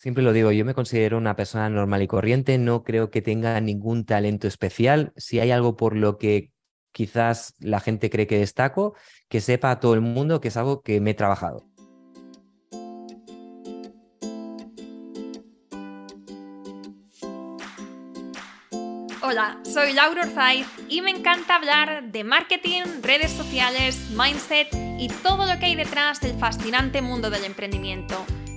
[0.00, 3.60] Siempre lo digo, yo me considero una persona normal y corriente, no creo que tenga
[3.60, 5.12] ningún talento especial.
[5.14, 6.52] Si hay algo por lo que
[6.90, 8.94] quizás la gente cree que destaco,
[9.28, 11.66] que sepa a todo el mundo que es algo que me he trabajado.
[19.20, 25.44] Hola, soy Laura Orzaiz y me encanta hablar de marketing, redes sociales, mindset y todo
[25.44, 28.24] lo que hay detrás del fascinante mundo del emprendimiento.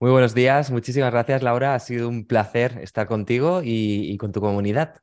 [0.00, 4.40] Muy buenos días, muchísimas gracias Laura, ha sido un placer estar contigo y, con tu
[4.40, 4.96] comunidad.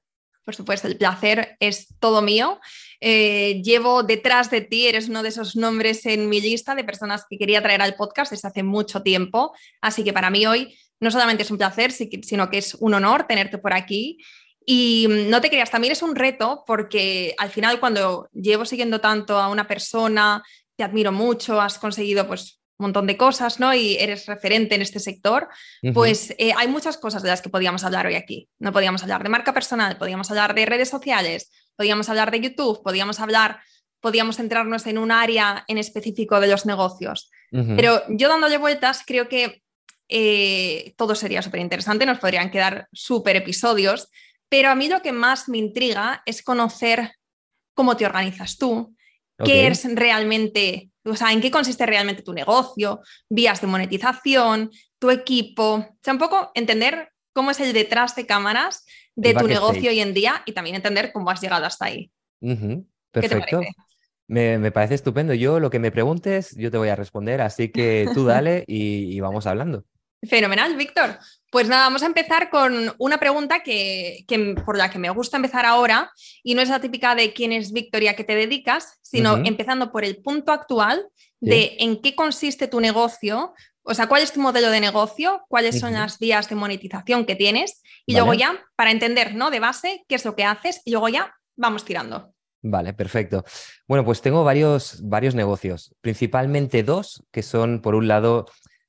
[0.43, 2.59] Por supuesto, el placer es todo mío.
[2.99, 7.25] Eh, llevo detrás de ti, eres uno de esos nombres en mi lista de personas
[7.29, 11.09] que quería traer al podcast desde hace mucho tiempo, así que para mí hoy no
[11.09, 14.17] solamente es un placer, sino que es un honor tenerte por aquí.
[14.63, 19.39] Y no te creas, también es un reto porque al final cuando llevo siguiendo tanto
[19.39, 20.43] a una persona,
[20.75, 23.73] te admiro mucho, has conseguido pues montón de cosas, ¿no?
[23.73, 25.47] Y eres referente en este sector,
[25.93, 28.49] pues eh, hay muchas cosas de las que podíamos hablar hoy aquí.
[28.59, 32.81] No podíamos hablar de marca personal, podíamos hablar de redes sociales, podíamos hablar de YouTube,
[32.83, 33.59] podíamos hablar,
[33.99, 37.29] podíamos centrarnos en un área en específico de los negocios.
[37.51, 39.61] Pero yo dándole vueltas, creo que
[40.07, 44.09] eh, todo sería súper interesante, nos podrían quedar súper episodios,
[44.47, 47.13] pero a mí lo que más me intriga es conocer
[47.73, 48.95] cómo te organizas tú,
[49.43, 55.09] qué es realmente o sea, en qué consiste realmente tu negocio, vías de monetización, tu
[55.09, 58.85] equipo, o sea, un poco entender cómo es el detrás de cámaras
[59.15, 62.11] de tu negocio hoy en día y también entender cómo has llegado hasta ahí.
[63.11, 63.61] Perfecto.
[64.27, 65.33] Me, parece estupendo.
[65.33, 69.19] Yo lo que me preguntes, yo te voy a responder, así que tú dale y
[69.19, 69.83] vamos hablando.
[70.27, 71.17] Fenomenal, Víctor.
[71.51, 74.25] Pues nada, vamos a empezar con una pregunta que,
[74.65, 76.11] por la que me gusta empezar ahora
[76.43, 79.37] y no es la típica de quién es Víctor y a qué te dedicas, sino
[79.37, 81.05] empezando por el punto actual
[81.39, 85.79] de en qué consiste tu negocio, o sea, cuál es tu modelo de negocio, cuáles
[85.79, 89.49] son las vías de monetización que tienes y luego ya, para entender, ¿no?
[89.49, 92.33] De base, qué es lo que haces y luego ya vamos tirando.
[92.63, 93.43] Vale, perfecto.
[93.87, 98.45] Bueno, pues tengo varios, varios negocios, principalmente dos, que son, por un lado,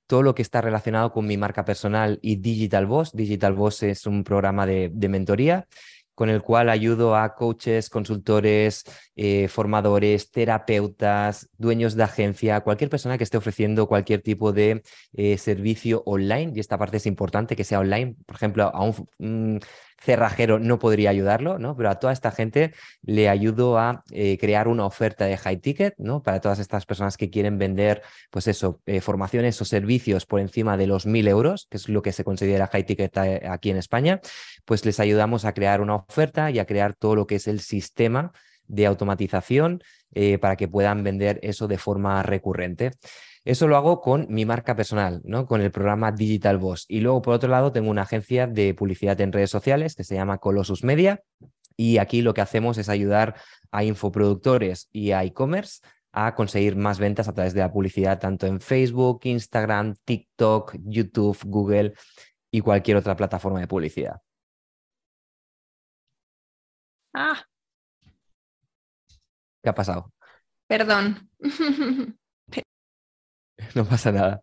[0.06, 3.12] todo lo que está relacionado con mi marca personal y Digital Boss.
[3.14, 5.66] Digital Boss es un programa de, mentoría
[6.14, 8.84] con el cual ayudo a coaches, consultores,
[9.16, 14.82] eh, formadores, terapeutas, dueños de agencia, cualquier persona que esté ofreciendo cualquier tipo de
[15.14, 16.52] eh, servicio online.
[16.54, 18.14] Y esta parte es importante que sea online.
[18.26, 18.82] Por ejemplo, a
[19.18, 19.60] un,
[20.02, 21.76] cerrajero no podría ayudarlo, ¿no?
[21.76, 25.94] Pero a toda esta gente le ayudo a eh, crear una oferta de high ticket,
[25.98, 26.22] ¿no?
[26.22, 30.76] Para todas estas personas que quieren vender, pues eso, eh, formaciones o servicios por encima
[30.76, 33.76] de los mil euros, que es lo que se considera high ticket eh, aquí en
[33.76, 34.20] España,
[34.64, 37.60] pues les ayudamos a crear una oferta y a crear todo lo que es el
[37.60, 38.32] sistema
[38.66, 39.82] de automatización
[40.40, 42.92] para que puedan vender eso de forma recurrente.
[43.44, 45.46] Eso lo hago con mi marca personal, ¿no?
[45.46, 46.84] Con el programa Digital Boss.
[46.88, 50.14] Y luego, por otro lado, tengo una agencia de publicidad en redes sociales que se
[50.14, 51.22] llama Colossus Media.
[51.76, 53.34] Y aquí lo que hacemos es ayudar
[53.72, 55.80] a infoproductores y a e-commerce
[56.12, 61.38] a conseguir más ventas a través de la publicidad, tanto en Facebook, Instagram, TikTok, YouTube,
[61.44, 61.94] Google
[62.50, 64.20] y cualquier otra plataforma de publicidad.
[67.14, 67.44] Ah.
[69.62, 70.12] ¿Qué ha pasado?
[70.68, 71.30] Perdón.
[73.74, 74.40] no pasa nada.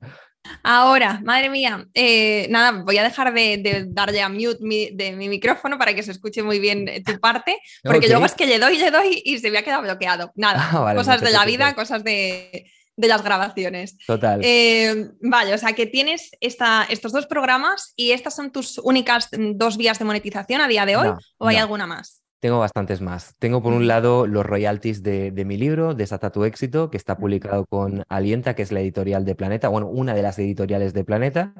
[0.63, 5.77] Ahora, madre mía, eh, nada, voy a dejar de, darle a mute de mi micrófono
[5.77, 8.77] para que se escuche muy bien eh, tu parte, porque luego es que le doy,
[8.77, 10.31] le doy y se me ha quedado bloqueado.
[10.35, 13.97] Nada, ah, cosas de la vida, cosas de, las grabaciones.
[14.05, 14.41] Total.
[14.43, 19.29] Eh, vale, o sea que tienes esta, estos dos programas y estas son tus únicas
[19.31, 22.21] dos vías de monetización a día de hoy, ¿o hay alguna más?
[22.39, 23.35] Tengo bastantes más.
[23.37, 27.65] Tengo por un lado los royalties de, mi libro, Desata tu éxito, que está publicado
[27.65, 31.53] con Alienta, que es la editorial de Planeta, bueno, una de las editoriales de Planeta.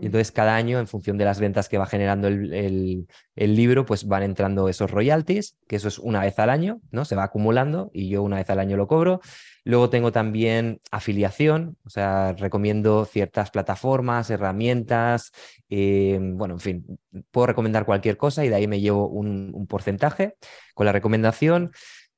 [0.00, 4.08] Y entonces cada año, en función de las ventas que va generando el, libro, pues
[4.08, 7.04] van entrando esos royalties, que eso es una vez al año, ¿no?
[7.04, 9.20] Se va acumulando y yo una vez al año lo cobro.
[9.66, 15.32] Luego tengo también afiliación, o sea, recomiendo ciertas plataformas, herramientas,
[15.70, 16.98] eh, bueno, en fin,
[17.30, 20.36] puedo recomendar cualquier cosa y de ahí me llevo un, porcentaje
[20.74, 21.72] con la recomendación.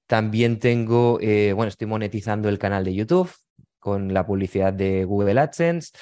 [0.07, 3.31] También tengo, eh, bueno, estoy monetizando el canal de YouTube
[3.79, 5.93] con la publicidad de Google AdSense.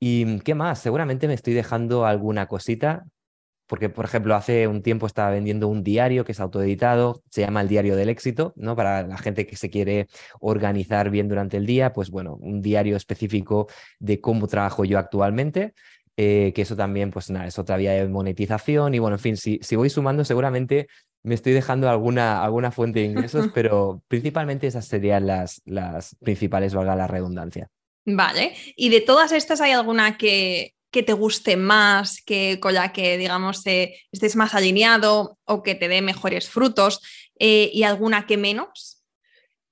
[0.00, 0.80] ¿Y qué más?
[0.80, 3.04] Seguramente me estoy dejando alguna cosita
[3.68, 7.60] porque, por ejemplo, hace un tiempo estaba vendiendo un diario que es autoeditado, se llama
[7.60, 8.74] el Diario del Éxito, ¿no?
[8.74, 10.08] Para la gente que se quiere
[10.40, 13.68] organizar bien durante el día, pues bueno, un diario específico
[14.00, 15.74] de cómo trabajo yo actualmente.
[16.20, 19.36] Eh, que eso también, pues nada, es otra vía de monetización y bueno, en fin,
[19.36, 20.88] si, si voy sumando seguramente
[21.22, 26.74] me estoy dejando alguna, alguna fuente de ingresos, pero principalmente esas serían las, las principales,
[26.74, 27.70] valga la redundancia.
[28.04, 32.92] Vale, y de todas estas hay alguna que que te guste más, que con la
[32.92, 37.00] que, digamos, eh, estés más alineado o que te dé mejores frutos
[37.38, 39.02] eh, y alguna que menos?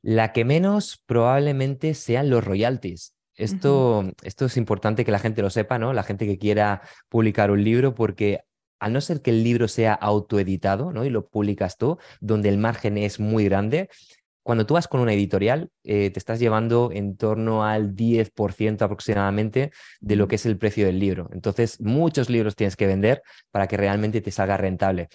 [0.03, 3.15] La que menos probablemente sean los royalties.
[3.35, 5.93] Esto, esto es importante que la gente lo sepa, ¿no?
[5.93, 8.41] La gente que quiera publicar un libro, porque
[8.79, 11.05] al no ser que el libro sea autoeditado, ¿no?
[11.05, 13.89] Y lo publicas tú, donde el margen es muy grande,
[14.47, 19.73] cuando tú vas con una editorial, eh, te estás llevando en torno al 10% aproximadamente
[19.99, 21.29] de lo que es el precio del libro.
[21.33, 25.09] Entonces, muchos libros tienes que vender para que realmente te salga rentable.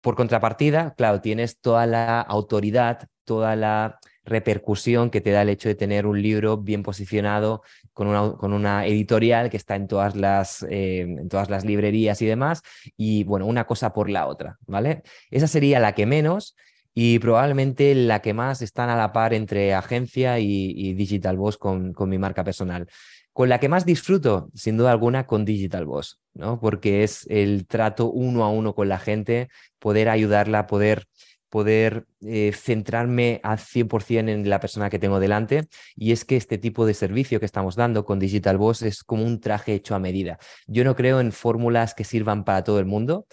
[0.00, 5.68] Por contrapartida, claro, tienes toda la autoridad, toda la repercusión que te da el hecho
[5.68, 7.62] de tener un libro bien posicionado
[7.92, 12.22] con una, con una editorial que está en todas, las, eh, en todas las librerías
[12.22, 12.62] y demás,
[12.96, 15.02] y bueno, una cosa por la otra, ¿vale?
[15.32, 16.54] Esa sería la que menos,
[17.02, 21.94] y probablemente la que más están a la par entre agencia y, Digital Boss con,
[21.98, 22.88] mi marca personal.
[23.32, 26.60] Con la que más disfruto, sin duda alguna, con Digital Boss, ¿no?
[26.60, 29.48] porque es el trato uno a uno con la gente,
[29.78, 31.06] poder ayudarla, poder
[31.50, 35.68] poder eh, centrarme al 100% en la persona que tengo delante.
[35.96, 39.24] Y es que este tipo de servicio que estamos dando con Digital Boss es como
[39.24, 40.38] un traje hecho a medida.
[40.66, 43.26] Yo no creo en fórmulas que sirvan para todo el mundo,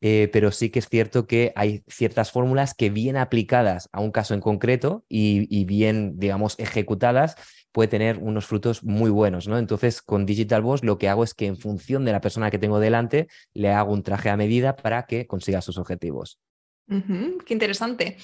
[0.00, 4.12] eh, pero sí que es cierto que hay ciertas fórmulas que bien aplicadas a un
[4.12, 7.36] caso en concreto y, bien, digamos, ejecutadas,
[7.72, 9.58] puede tener unos frutos muy buenos, ¿no?
[9.58, 12.58] Entonces, con Digital Boss lo que hago es que en función de la persona que
[12.58, 16.38] tengo delante, le hago un traje a medida para que consiga sus objetivos
[16.86, 18.16] qué interesante.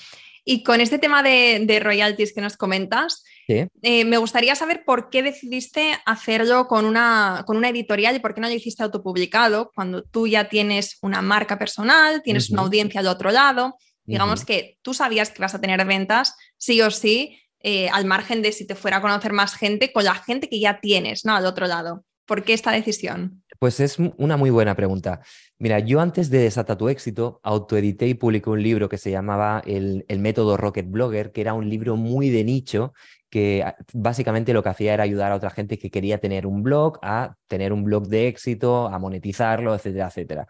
[0.44, 5.22] Y con este tema de, royalties que nos comentas, eh, me gustaría saber por qué
[5.22, 10.02] decidiste hacerlo con una, con una editorial y por qué no lo hiciste autopublicado cuando
[10.02, 13.76] tú ya tienes una marca personal, tienes una audiencia al otro lado.
[14.04, 18.40] Digamos que tú sabías que vas a tener ventas sí o sí, eh, al margen
[18.42, 21.36] de si te fuera a conocer más gente, con la gente que ya tienes, ¿no?
[21.36, 22.04] Al otro lado.
[22.31, 23.43] ¿Por qué esta decisión?
[23.59, 25.21] Pues es una muy buena pregunta.
[25.59, 29.65] Mira, yo antes de Desata tu éxito, autoedité y publiqué un libro que se llamaba
[29.67, 32.93] el, método Rocket Blogger, que era un libro muy de nicho
[33.31, 36.62] que ah, básicamente lo que hacía era ayudar a otra gente que quería tener un
[36.62, 40.47] blog a tener un blog de éxito, a monetizarlo, etcétera, etcétera.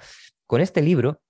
[0.46, 1.22] Con este libro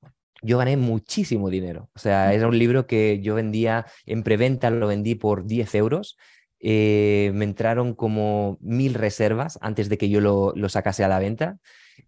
[0.43, 1.91] yo gané muchísimo dinero.
[1.95, 6.17] O sea, era un libro que yo vendía en preventa, lo vendí por 10 euros
[6.61, 11.59] eh, me entraron como mil reservas antes de que yo lo, sacase a la venta,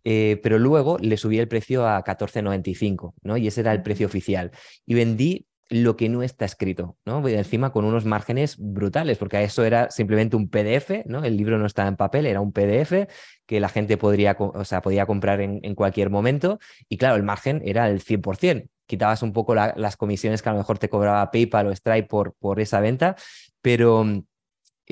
[0.05, 3.37] eh, pero luego le subí el precio a 14.95, ¿no?
[3.37, 4.51] Y ese era el precio oficial.
[4.87, 7.27] Y vendí lo que no está escrito, ¿no?
[7.27, 11.25] Encima con unos márgenes brutales, porque eso era simplemente un PDF, ¿no?
[11.25, 13.09] El libro no estaba en papel, era un PDF
[13.47, 16.59] que la gente podría, o sea, podía comprar en, cualquier momento.
[16.91, 18.69] Y claro, el margen era el 100%.
[18.87, 22.35] Quitabas un poco las comisiones que a lo mejor te cobraba PayPal o Stripe por,
[22.35, 23.17] por esa venta,
[23.63, 24.05] pero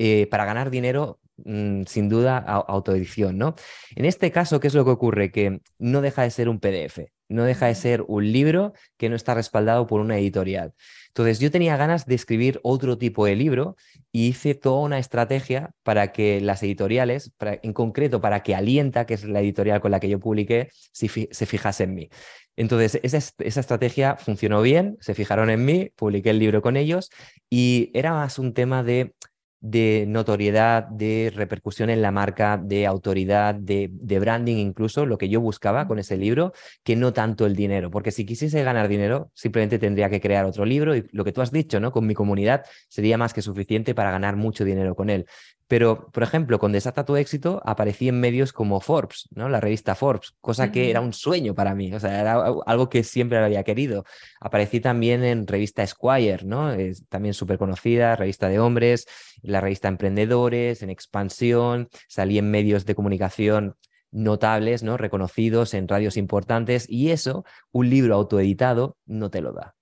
[0.03, 3.53] eh, para ganar dinero, mm, sin duda, autoedición, ¿no?
[3.95, 5.31] En este caso, ¿qué es lo que ocurre?
[5.31, 9.15] Que no deja de ser un PDF, no deja de ser un libro que no
[9.15, 10.73] está respaldado por una editorial.
[11.09, 13.75] Entonces, yo tenía ganas de escribir otro tipo de libro
[14.11, 19.13] y hice toda una estrategia para que las editoriales, en concreto para que Alienta, que
[19.13, 22.09] es la editorial con la que yo publiqué, se, fijase en mí.
[22.55, 27.11] Entonces, esa, esa, estrategia funcionó bien, se fijaron en mí, publiqué el libro con ellos
[27.51, 29.13] y era más un tema de
[29.61, 33.89] de notoriedad, de repercusión en la marca, de autoridad, de,
[34.19, 36.51] branding incluso, lo que yo buscaba con ese libro,
[36.83, 40.65] que no tanto el dinero, porque si quisiese ganar dinero, simplemente tendría que crear otro
[40.65, 41.91] libro y lo que tú has dicho, ¿no?
[41.91, 45.27] Con mi comunidad sería más que suficiente para ganar mucho dinero con él.
[45.71, 49.47] Pero, por ejemplo, con Desata tu éxito aparecí en medios como Forbes, ¿no?
[49.47, 53.05] La revista Forbes, cosa que era un sueño para mí, o sea, era algo que
[53.05, 54.03] siempre había querido.
[54.41, 56.73] Aparecí también en revista Esquire, ¿no?
[56.73, 59.07] Es también súper conocida, revista de hombres,
[59.51, 63.75] la revista Emprendedores, en Expansión, salí en medios de comunicación
[64.11, 64.97] notables, ¿no?
[64.97, 69.75] Reconocidos en radios importantes y eso, un libro autoeditado no te lo da.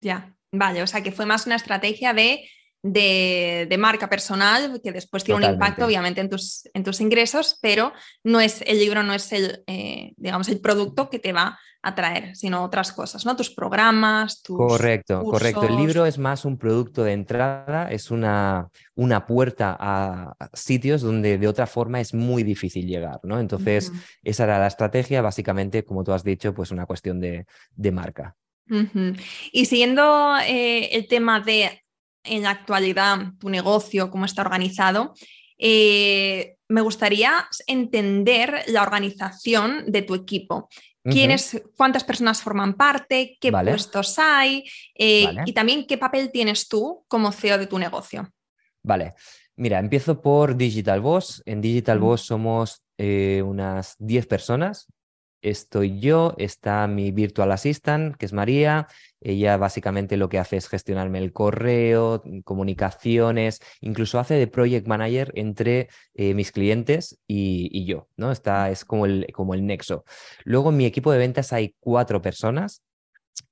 [0.00, 2.48] Ya, vale, o sea que fue más una estrategia de
[2.82, 7.92] de, marca personal que después tiene un impacto obviamente en tus, en tus ingresos, pero
[8.24, 11.94] no es el libro, no es el, eh, digamos, el producto que te va a
[11.94, 13.36] traer, sino otras cosas, ¿no?
[13.36, 15.62] Tus programas, tus Correcto, correcto.
[15.62, 21.38] El libro es más un producto de entrada, es una, una puerta a sitios donde
[21.38, 23.38] de otra forma es muy difícil llegar, ¿no?
[23.38, 23.92] Entonces,
[24.24, 27.46] esa era la estrategia, básicamente, como tú has dicho, pues una cuestión de,
[27.92, 28.34] marca.
[29.52, 31.85] Y siguiendo eh, el tema de
[32.28, 35.14] en la actualidad tu negocio, cómo está organizado,
[35.58, 40.68] eh, me gustaría entender la organización de tu equipo.
[41.08, 43.38] ¿Quiénes, ¿Cuántas personas forman parte?
[43.40, 44.64] ¿Qué puestos hay?
[44.92, 48.28] Eh, y también qué papel tienes tú como CEO de tu negocio.
[48.82, 49.14] Vale,
[49.54, 51.44] mira, empiezo por Digital Boss.
[51.46, 54.88] En Digital Boss somos eh, unas 10 personas.
[55.46, 58.88] Estoy yo, está mi virtual assistant, que es María,
[59.20, 65.30] ella básicamente lo que hace es gestionarme el correo, comunicaciones, incluso hace de project manager
[65.36, 68.32] entre eh, mis clientes y, yo, ¿no?
[68.32, 70.04] Está, es como el, como el nexo.
[70.42, 72.82] Luego en mi equipo de ventas hay cuatro personas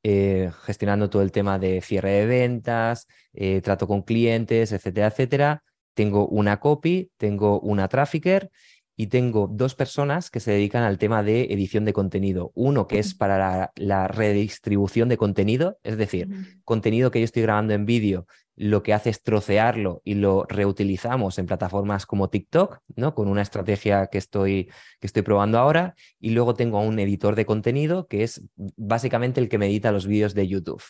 [0.03, 5.63] eh, gestionando todo el tema de cierre de ventas, eh, trato con clientes, etcétera, etcétera.
[5.95, 8.51] Tengo una copy, tengo una trafficker
[8.97, 12.53] y tengo dos personas que se dedican al tema de edición de contenido.
[12.55, 16.29] Uno que es para la, redistribución de contenido, es decir,
[16.65, 21.39] contenido que yo estoy grabando en vídeo, lo que hace es trocearlo y lo reutilizamos
[21.39, 23.15] en plataformas como TikTok, ¿no?
[23.15, 24.71] Con una estrategia que estoy,
[25.01, 25.97] que estoy probando ahora.
[26.21, 29.91] Y luego tengo a un editor de contenido que es básicamente el que me edita
[29.91, 30.83] los vídeos de YouTube.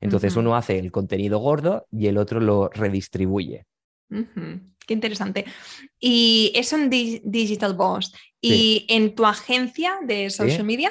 [0.00, 3.66] Entonces uno hace el contenido gordo y el otro lo redistribuye.
[4.90, 5.44] Qué interesante.
[6.00, 8.12] Y eso en Digital Boss.
[8.40, 10.90] ¿Y en tu agencia de social media?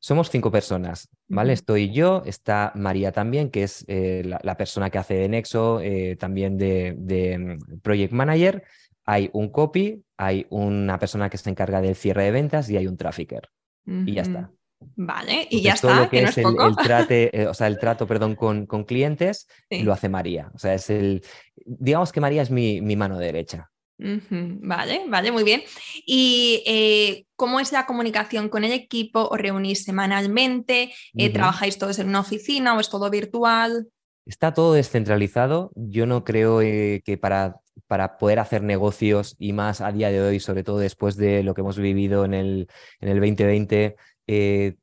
[0.00, 1.52] Somos cinco personas, ¿vale?
[1.52, 6.16] Estoy yo, está María también, que es eh, la, persona que hace de Nexo, eh,
[6.16, 6.96] también de,
[7.38, 8.64] mm, Project Manager.
[9.04, 12.86] Hay un copy, hay una persona que se encarga del cierre de ventas y hay
[12.86, 13.50] un trafficker.
[13.84, 14.50] Y ya está.
[14.80, 16.44] Vale, y ya está, que, es, el,
[16.82, 20.50] trate, eh, o sea, el trato, perdón, con, con clientes lo hace María.
[20.54, 21.22] O sea, es el,
[21.64, 23.70] digamos que María es mi, mano derecha.
[23.98, 25.62] Vale, vale, muy bien.
[26.06, 29.28] ¿Y eh, cómo es la comunicación con el equipo?
[29.28, 30.92] ¿Os reunís semanalmente?
[31.16, 33.88] Eh, ¿Trabajáis todos en una oficina o es todo virtual?
[34.24, 35.72] Está todo descentralizado.
[35.74, 37.56] Yo no creo que para,
[37.88, 41.54] para poder hacer negocios y más a día de hoy, sobre todo después de lo
[41.54, 42.68] que hemos vivido en el,
[43.00, 43.96] en el 2020,
[44.28, 44.76] eh,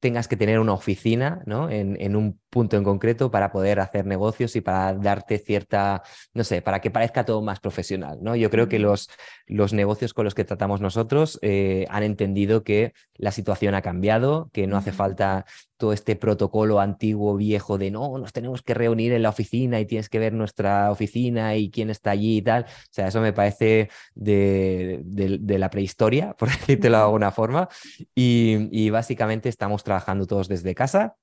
[0.00, 1.70] tengas que tener una oficina ¿no?
[1.70, 6.02] en, en, un punto en concreto para poder hacer negocios y para darte cierta,
[6.34, 8.18] no sé, para que parezca todo más profesional.
[8.22, 8.36] ¿no?
[8.36, 9.10] Yo creo que los,
[9.46, 14.50] los negocios con los que tratamos nosotros eh, han entendido que la situación ha cambiado,
[14.52, 15.44] que no hace falta
[15.76, 19.86] todo este protocolo antiguo, viejo de no, nos tenemos que reunir en la oficina y
[19.86, 22.64] tienes que ver nuestra oficina y quién está allí y tal.
[22.64, 27.68] O sea, eso me parece de, de, la prehistoria, por decirlo de alguna forma.
[28.14, 31.16] Y, y básicamente estamos trabajando todos desde casa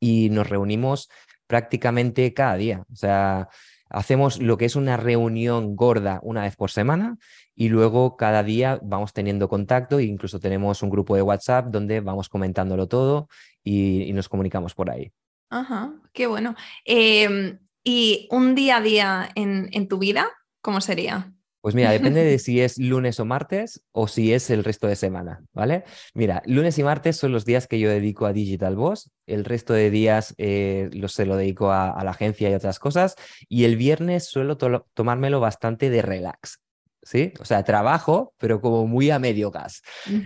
[0.00, 1.08] y nos reunimos
[1.46, 2.84] prácticamente cada día.
[2.92, 3.48] O sea,
[3.88, 7.18] hacemos lo que es una reunión gorda una vez por semana
[7.54, 12.00] y luego cada día vamos teniendo contacto e incluso tenemos un grupo de WhatsApp donde
[12.00, 13.28] vamos comentándolo todo
[13.62, 15.12] y, nos comunicamos por ahí.
[15.50, 16.54] Ajá, qué bueno.
[16.84, 20.28] Em, ¿Y un día a día en, en tu vida,
[20.60, 21.35] cómo sería?
[21.66, 24.94] Pues mira, depende de si es lunes o martes o si es el resto de
[24.94, 25.82] semana, ¿vale?
[26.14, 29.72] Mira, lunes y martes son los días que yo dedico a Digital Boss, el resto
[29.72, 33.16] de días eh, se lo dedico a, la agencia y otras cosas,
[33.48, 36.60] y el viernes suelo tomármelo bastante de relax,
[37.02, 37.32] ¿sí?
[37.40, 39.82] O sea, trabajo, pero como muy a medio gas.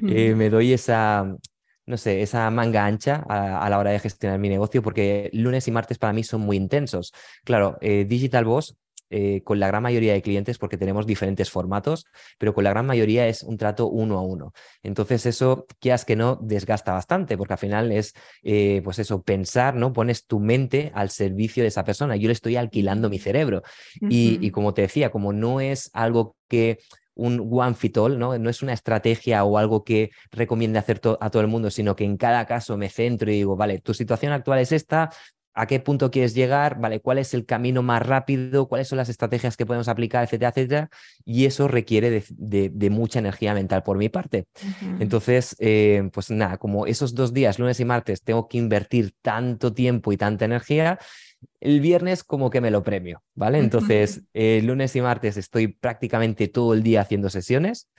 [0.09, 1.25] Eh, me doy esa,
[1.87, 5.71] no sé, esa manga ancha a, la hora de gestionar mi negocio, porque lunes y
[5.71, 7.15] martes para mí son muy intensos.
[7.45, 8.77] Claro, eh, Digital Boss
[9.11, 12.07] eh, con la gran mayoría de clientes porque tenemos diferentes formatos,
[12.39, 14.53] pero con la gran mayoría es un trato uno a uno.
[14.83, 19.75] Entonces eso, quieras que no, desgasta bastante porque al final es, eh, pues eso, pensar,
[19.75, 19.93] ¿no?
[19.93, 22.17] Pones tu mente al servicio de esa persona.
[22.17, 23.63] Yo le estoy alquilando mi cerebro.
[24.01, 26.79] y, como te decía, como no es algo que
[27.15, 28.39] un one fit all, ¿no?
[28.39, 32.05] No es una estrategia o algo que recomiende hacer a todo el mundo, sino que
[32.05, 35.11] en cada caso me centro y digo, vale, tu situación actual es esta,
[35.55, 37.01] a qué punto quieres llegar, ¿vale?
[37.01, 38.69] ¿Cuál es el camino más rápido?
[38.69, 40.91] ¿Cuáles son las estrategias que podemos aplicar, etcétera, etcétera?
[41.25, 44.47] Y eso requiere de, mucha energía mental por mi parte.
[44.99, 49.73] Entonces, eh, pues nada, como esos dos días, lunes y martes, tengo que invertir tanto
[49.73, 50.99] tiempo y tanta energía,
[51.61, 53.59] el viernes como que me lo premio, ¿vale?
[53.59, 57.91] Entonces, el lunes y martes estoy prácticamente todo el día haciendo sesiones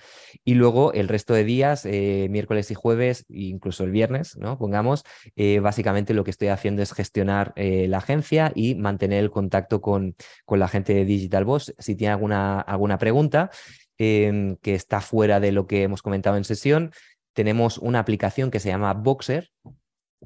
[0.44, 4.58] y luego el resto de días, eh, miércoles y jueves, incluso el viernes, ¿no?
[4.58, 5.04] Pongamos,
[5.36, 9.80] eh, básicamente lo que estoy haciendo es gestionar eh, la agencia y mantener el contacto
[9.80, 11.74] con, con la gente de Digital Boss.
[11.78, 13.52] Si tiene alguna, alguna pregunta
[13.98, 16.92] em, que está fuera de lo que hemos comentado en sesión,
[17.34, 19.50] tenemos una aplicación que se llama Boxer,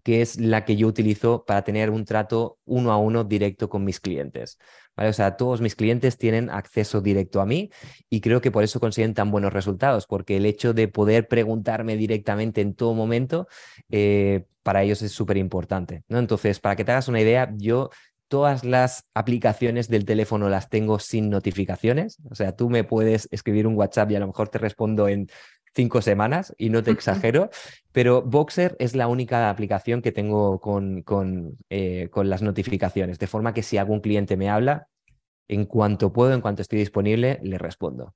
[0.04, 3.84] que es la que yo utilizo para tener un trato uno a uno directo con
[3.84, 4.58] mis clientes.
[4.96, 5.10] ¿vale?
[5.10, 7.72] O sea, todos mis clientes tienen acceso directo a mí
[8.10, 11.98] y creo que por eso consiguen tan buenos resultados, porque el hecho de poder preguntarme
[11.98, 13.48] directamente en todo momento,
[13.90, 16.04] eh, para ellos es súper importante.
[16.08, 16.20] ¿no?
[16.20, 17.90] Entonces, para que te hagas una idea, yo
[18.28, 22.18] todas las aplicaciones del teléfono las tengo sin notificaciones.
[22.30, 25.28] O sea, tú me puedes escribir un WhatsApp y a lo mejor te respondo en
[25.76, 27.50] cinco semanas y no te exagero,
[27.92, 33.28] pero Boxer es la única aplicación que tengo con, con, eh, con, las notificaciones, de
[33.28, 34.88] forma que si algún cliente me habla,
[35.48, 38.16] en cuanto puedo, en cuanto estoy disponible, le respondo.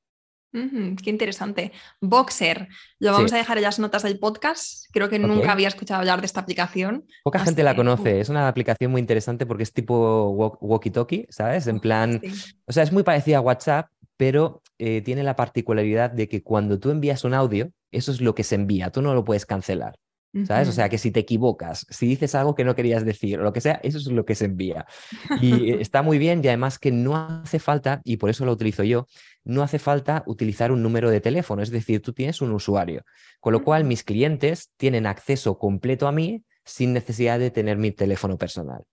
[0.51, 1.71] qué interesante.
[2.01, 4.85] Boxer, lo vamos a dejar en las notas del podcast.
[4.91, 7.05] Creo que nunca había escuchado hablar de esta aplicación.
[7.23, 8.21] Poca gente la conoce.
[8.21, 11.67] Es una aplicación muy interesante porque es tipo walkie-talkie, ¿sabes?
[11.67, 12.19] En plan,
[12.65, 16.77] o sea, es muy parecida a WhatsApp, pero eh, tiene la particularidad de que cuando
[16.77, 19.95] tú envías un audio, eso es lo que se envía, tú no lo puedes cancelar.
[20.45, 20.67] ¿Sabes?
[20.67, 23.51] O sea, que si te equivocas, si dices algo que no querías decir o lo
[23.51, 24.85] que sea, eso es lo que se envía.
[25.41, 28.83] Y está muy bien y además que no hace falta, y por eso lo utilizo
[28.83, 29.07] yo,
[29.45, 33.03] no hace falta utilizar un número de teléfono, es decir, tú tienes un usuario,
[33.39, 37.91] con lo cual mis clientes tienen acceso completo a mí sin necesidad de tener mi
[37.91, 38.83] teléfono personal.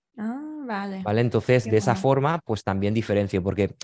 [0.66, 1.02] Vale.
[1.02, 1.20] ¿Vale?
[1.20, 3.74] Entonces, de esa forma, pues también diferencio, porque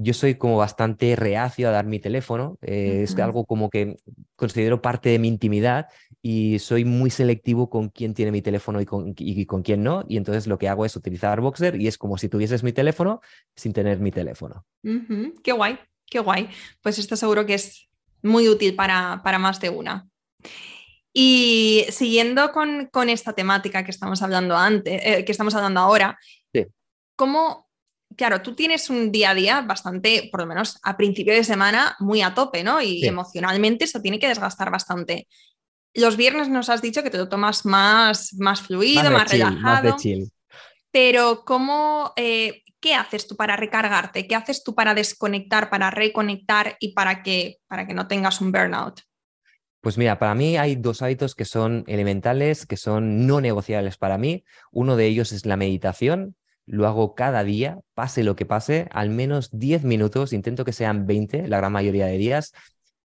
[0.00, 3.96] yo soy como bastante reacio a dar mi teléfono, eh, es algo como que
[4.36, 5.88] considero parte de mi intimidad
[6.22, 9.14] y soy muy selectivo con quién tiene mi teléfono y con,
[9.46, 12.28] con quién no, y entonces lo que hago es utilizar Boxer y es como si
[12.28, 13.20] tuvieses mi teléfono
[13.56, 14.64] sin tener mi teléfono.
[15.42, 16.48] Qué guay, qué guay.
[16.80, 17.88] Pues esto seguro que es
[18.22, 20.06] muy útil para, para más de una.
[21.20, 26.16] Y siguiendo con, con, esta temática que estamos hablando antes, eh, que estamos hablando ahora,
[27.16, 27.68] ¿cómo
[28.16, 31.96] claro, tú tienes un día a día bastante, por lo menos a principio de semana,
[31.98, 32.80] muy a tope, ¿no?
[32.80, 35.26] Y emocionalmente eso tiene que desgastar bastante.
[35.92, 39.96] Los viernes nos has dicho que te lo tomas más, más fluido, más, relajado.
[40.92, 44.28] Pero, ¿cómo, eh, ¿qué haces tú para recargarte?
[44.28, 48.52] ¿Qué haces tú para desconectar, para reconectar y para que, para que no tengas un
[48.52, 49.00] burnout?
[49.80, 54.18] Pues mira, para mí hay dos hábitos que son elementales, que son no negociables para
[54.18, 54.44] mí.
[54.72, 56.36] Uno de ellos es la meditación
[56.68, 61.06] lo hago cada día, pase lo que pase, al menos 10 minutos, intento que sean
[61.06, 62.52] 20 la gran mayoría de días.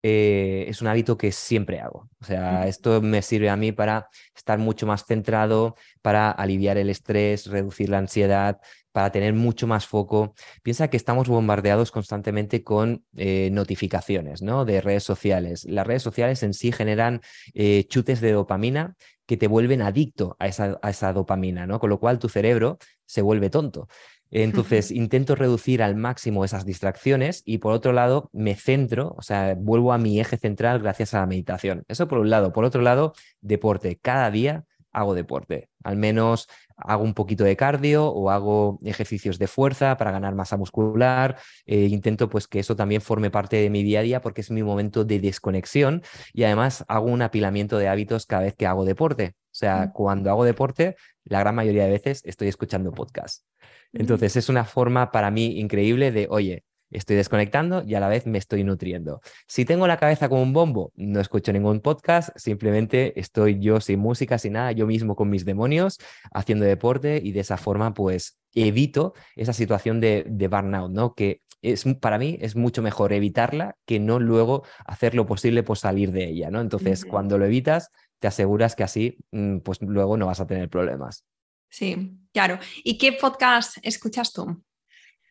[0.04, 2.10] Eh, es un hábito que siempre hago.
[2.20, 6.90] O sea, esto me sirve a mí para estar mucho más centrado, para aliviar el
[6.90, 8.60] estrés, reducir la ansiedad,
[8.96, 10.36] para tener mucho más foco.
[10.64, 14.64] Piensa que estamos bombardeados constantemente con eh, notificaciones ¿no?
[14.64, 15.66] de redes sociales.
[15.66, 17.20] Las redes sociales en sí generan
[17.54, 21.78] eh, chutes de dopamina que te vuelven adicto a esa, a esa dopamina, ¿no?
[21.82, 23.90] Con lo cual tu cerebro se vuelve tonto.
[24.32, 29.58] Entonces intento reducir al máximo esas distracciones y por otro lado me centro, o sea,
[29.60, 31.84] vuelvo a mi eje central gracias a la meditación.
[31.90, 32.54] Eso por un lado.
[32.54, 34.00] Por otro lado, deporte.
[34.02, 34.64] Cada día
[34.96, 35.70] hago deporte.
[35.84, 40.58] Al menos hago un poquito de cardio o hago ejercicios de fuerza para ganar masa
[40.58, 41.38] muscular.
[41.66, 44.52] Eh, intento pues que eso también forme parte de mi día a día porque es
[44.52, 46.02] mi momento de desconexión
[46.34, 49.36] y además hago un apilamiento de hábitos cada vez que hago deporte.
[49.38, 53.46] O sea, cuando hago deporte, la gran mayoría de veces estoy escuchando podcast.
[53.94, 58.26] Entonces es una forma para mí increíble de, oye, estoy desconectando y a la vez
[58.26, 59.22] me estoy nutriendo.
[59.48, 64.00] Si tengo la cabeza como un bombo, no escucho ningún podcast, simplemente estoy yo sin
[64.00, 65.98] música, sin nada, yo mismo con mis demonios,
[66.34, 71.14] haciendo deporte y de esa forma pues evito esa situación de, de burnout, ¿no?
[71.14, 75.78] Que es, para mí es mucho mejor evitarla que no luego hacer lo posible por
[75.78, 76.62] salir de ella, ¿no?
[76.62, 80.70] Entonces, cuando lo evitas, te aseguras que así, mm, pues luego no vas a tener
[80.70, 81.26] problemas.
[81.70, 82.60] Sí, claro.
[82.84, 84.64] ¿Y qué podcast escuchas tú?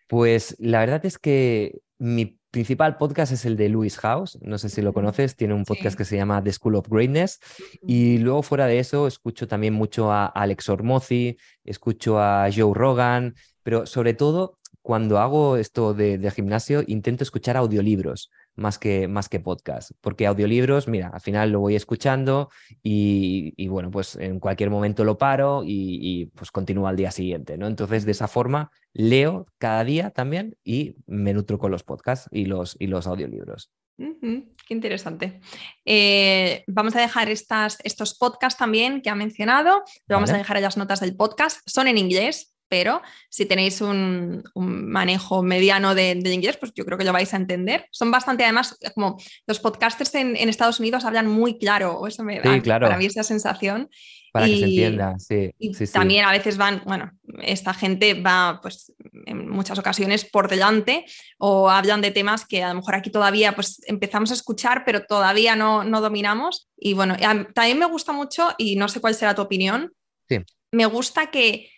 [0.06, 4.68] Pues la verdad es que mi principal podcast es el de Louis House, no sé
[4.68, 7.40] si lo conoces, tiene un podcast que se llama The School of Greatness
[7.82, 13.34] y luego fuera de eso escucho también mucho a Alex Ormozzi, escucho a Joe Rogan,
[13.64, 19.28] pero sobre todo cuando hago esto de, de gimnasio intento escuchar audiolibros más que, más
[19.28, 19.92] que podcast.
[20.00, 22.50] Porque audiolibros, mira, al final lo voy escuchando
[22.82, 27.66] y, bueno, pues en cualquier momento lo paro y, pues continúo al día siguiente, ¿no?
[27.66, 32.46] Entonces, de esa forma, leo cada día también y me nutro con los podcasts y
[32.46, 33.70] los, y los audiolibros.
[33.96, 35.40] qué interesante.
[35.84, 40.56] Eh, vamos a dejar estas, estos podcasts también que ha mencionado, lo vamos a dejar
[40.56, 41.60] en las notas del podcast.
[41.66, 47.04] Son en inglés, pero si tenéis un, manejo mediano de, inglés, pues yo creo que
[47.04, 47.86] lo vais a entender.
[47.90, 52.40] Son bastante, además, como los podcasters en, Estados Unidos hablan muy claro, o eso me
[52.40, 53.88] da para mí esa sensación.
[54.32, 55.52] Para que se entienda, sí.
[55.58, 58.92] Y también a veces van, bueno, esta gente va, pues,
[59.26, 61.04] en muchas ocasiones por delante
[61.38, 65.04] o hablan de temas que a lo mejor aquí todavía, pues, empezamos a escuchar, pero
[65.04, 66.68] todavía no, no dominamos.
[66.76, 67.16] Y bueno,
[67.54, 69.92] también me gusta mucho, y no sé cuál será tu opinión,
[70.28, 70.38] sí.
[70.72, 71.70] me gusta que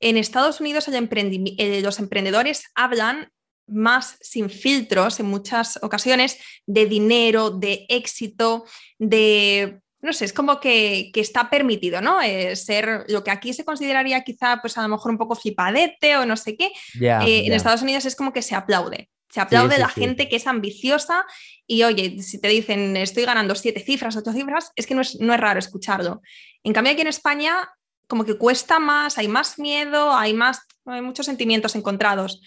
[0.00, 3.30] en Estados Unidos eh, los emprendedores hablan
[3.66, 8.64] más sin filtros en muchas ocasiones de dinero, de éxito,
[8.98, 12.22] de no sé, es como que, está permitido, ¿no?
[12.22, 16.16] Eh, ser lo que aquí se consideraría quizá, pues a lo mejor un poco flipadete
[16.16, 16.70] o no sé qué.
[17.00, 19.10] Eh, en Estados Unidos es como que se aplaude.
[19.30, 21.26] Se aplaude la gente que es ambiciosa
[21.66, 25.20] y, oye, si te dicen estoy ganando siete cifras, ocho cifras, es que no es,
[25.20, 26.22] no es raro escucharlo.
[26.62, 27.68] En cambio, aquí en España
[28.08, 32.40] como que cuesta más, hay más miedo, hay más, hay muchos sentimientos encontrados.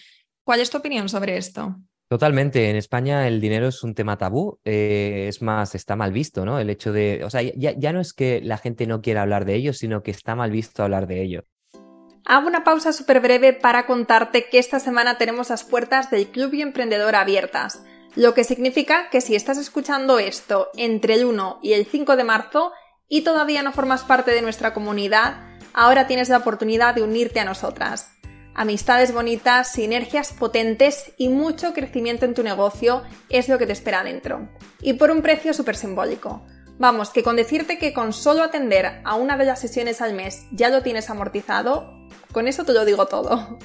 [0.44, 1.76] ¿Cuál es tu opinión sobre esto?
[2.08, 2.68] Totalmente.
[2.68, 4.58] En España el dinero es un tema tabú.
[4.64, 6.58] Eh, es más, está mal visto, ¿no?
[6.58, 9.46] El hecho de, o sea, ya, ya no es que la gente no quiera hablar
[9.46, 11.44] de ello, sino que está mal visto hablar de ello.
[12.26, 16.54] Hago una pausa súper breve para contarte que esta semana tenemos las puertas del Club
[16.54, 17.82] y Emprendedor abiertas,
[18.14, 22.24] lo que significa que si estás escuchando esto entre el 1 y el 5 de
[22.24, 22.72] marzo
[23.08, 27.44] y todavía no formas parte de nuestra comunidad, ahora tienes la oportunidad de unirte a
[27.44, 28.12] nosotras.
[28.54, 34.04] Amistades bonitas, sinergias potentes y mucho crecimiento en tu negocio es lo que te espera
[34.04, 34.48] dentro.
[34.80, 36.44] Y por un precio súper simbólico.
[36.78, 40.46] Vamos, que con decirte que con solo atender a una de las sesiones al mes
[40.52, 41.92] ya lo tienes amortizado,
[42.32, 43.58] con eso te lo digo todo.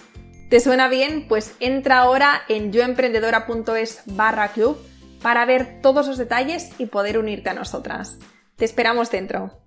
[0.50, 1.28] ¿Te suena bien?
[1.28, 4.78] Pues entra ahora en yoemprendedora.es barra club
[5.22, 8.18] para ver todos los detalles y poder unirte a nosotras.
[8.56, 9.67] Te esperamos dentro.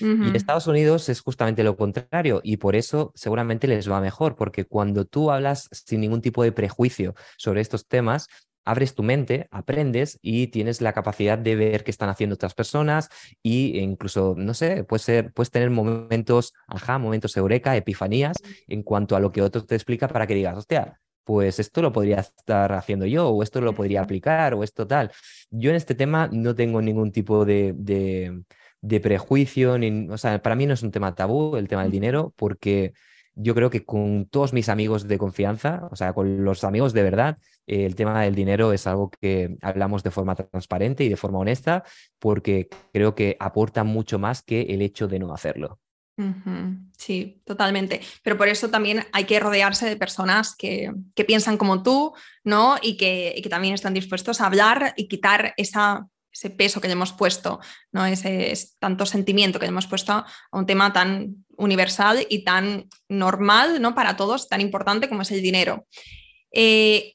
[0.00, 4.36] Y en Estados Unidos es justamente lo contrario y por eso seguramente les va mejor,
[4.36, 8.28] porque cuando tú hablas sin ningún tipo de prejuicio sobre estos temas,
[8.64, 13.08] abres tu mente, aprendes y tienes la capacidad de ver qué están haciendo otras personas
[13.42, 18.36] y e incluso, no sé, puedes, ser, puedes tener momentos, ajá, momentos eureka, epifanías
[18.68, 21.92] en cuanto a lo que otro te explica para que digas, hostia, pues esto lo
[21.92, 25.10] podría estar haciendo yo o esto lo podría aplicar o esto tal.
[25.50, 28.42] Yo en este tema no tengo ningún tipo de de
[28.80, 32.32] prejuicio, ni, o sea, para mí no es un tema tabú el tema del dinero,
[32.36, 32.92] porque
[33.34, 37.02] yo creo que con todos mis amigos de confianza, o sea, con los amigos de
[37.02, 41.16] verdad, eh, el tema del dinero es algo que hablamos de forma transparente y de
[41.16, 41.84] forma honesta,
[42.18, 45.78] porque creo que aporta mucho más que el hecho de no hacerlo.
[46.98, 48.02] Sí, totalmente.
[48.22, 52.12] Pero por eso también hay que rodearse de personas que, que piensan como tú,
[52.44, 52.76] ¿no?
[52.82, 56.88] Y que, y que, también están dispuestos a hablar y quitar esa ese peso que
[56.88, 57.60] le hemos puesto,
[57.92, 58.06] ¿no?
[58.06, 63.80] ese, tanto sentimiento que le hemos puesto a un tema tan universal y tan normal
[63.82, 63.94] ¿no?
[63.94, 65.86] para todos, tan importante como es el dinero.
[66.52, 67.14] Eh,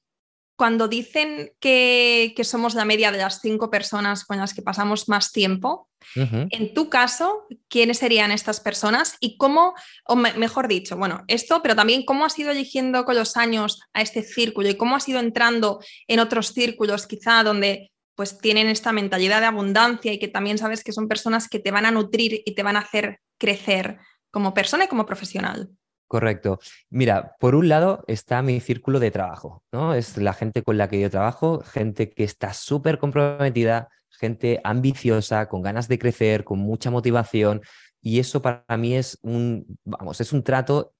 [0.56, 5.32] cuando dicen que, somos la media de las cinco personas con las que pasamos más
[5.32, 9.73] tiempo, en tu caso, ¿quiénes serían estas personas y cómo,
[10.06, 14.01] o mejor dicho, bueno, esto, pero también cómo has ido eligiendo con los años a
[14.01, 18.91] este círculo y cómo has ido entrando en otros círculos quizá donde pues tienen esta
[18.91, 22.41] mentalidad de abundancia y que también sabes que son personas que te van a nutrir
[22.45, 23.99] y te van a hacer crecer
[24.32, 25.69] como persona y como profesional.
[26.08, 26.60] Correcto.
[26.89, 29.93] Mira, por un lado está mi círculo de trabajo, ¿no?
[29.93, 35.47] Es la gente con la que yo trabajo, gente que está súper comprometida, gente ambiciosa,
[35.47, 37.62] con ganas de crecer, con mucha motivación.
[38.01, 40.93] Y eso para mí es un, vamos, es un trato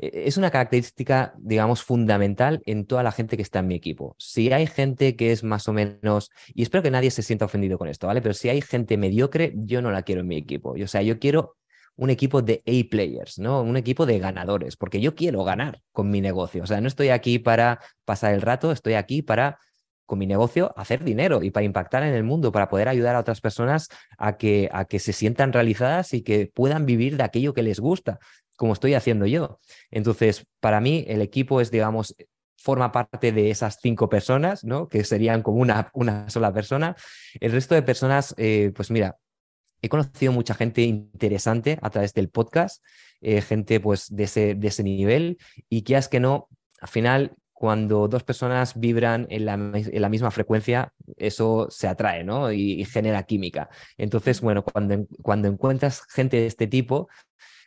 [0.00, 4.16] es una característica, digamos, fundamental en toda la gente que está en mi equipo.
[4.18, 7.76] Si hay gente que es más o menos, y espero que nadie se sienta ofendido
[7.76, 8.22] con esto, ¿vale?
[8.22, 10.74] Pero si hay gente mediocre, yo no la quiero en mi equipo.
[10.82, 11.56] O sea, yo quiero
[11.96, 13.60] un equipo de A-players, ¿no?
[13.60, 16.62] Un equipo de ganadores, porque yo quiero ganar con mi negocio.
[16.62, 19.58] O sea, no estoy aquí para pasar el rato, estoy aquí para
[20.06, 23.20] con mi negocio hacer dinero y para impactar en el mundo, para poder ayudar a
[23.20, 27.54] otras personas a que, a que se sientan realizadas y que puedan vivir de aquello
[27.54, 28.18] que les gusta
[28.60, 29.58] como estoy haciendo yo.
[29.90, 32.14] Entonces, para mí, el equipo es, digamos,
[32.58, 34.86] forma parte de esas cinco personas, ¿no?
[34.86, 36.94] Que serían como una, una sola persona.
[37.40, 39.16] El resto de personas, eh, pues mira,
[39.80, 42.84] he conocido mucha gente interesante a través del podcast,
[43.22, 45.38] eh, gente pues de ese, de ese nivel,
[45.70, 46.48] y que es que no,
[46.82, 52.24] al final, cuando dos personas vibran en la, en la misma frecuencia, eso se atrae,
[52.24, 52.52] ¿no?
[52.52, 53.70] Y, y, genera química.
[53.96, 57.08] Entonces, bueno, cuando, cuando encuentras gente de este tipo,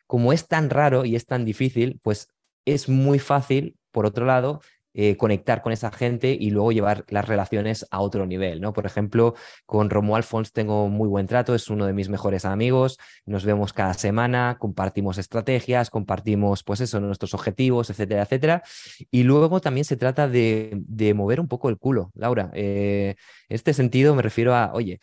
[0.08, 2.30] como es tan raro y es tan difícil, pues
[2.66, 4.62] es muy fácil, por otro lado,
[4.96, 8.74] eh, conectar con esa gente y luego llevar las relaciones a otro nivel, ¿no?
[8.74, 9.34] Por ejemplo,
[9.66, 13.74] con Romuald Fons tengo muy buen trato, es uno de mis mejores amigos, nos vemos
[13.74, 18.64] cada semana, compartimos estrategias, compartimos, pues eso, nuestros objetivos, etcétera, etcétera.
[19.10, 20.84] Y luego también se trata de,
[21.16, 22.52] mover un poco el culo, Laura.
[22.54, 23.16] Eh,
[23.50, 25.00] en este sentido me refiero a, oye,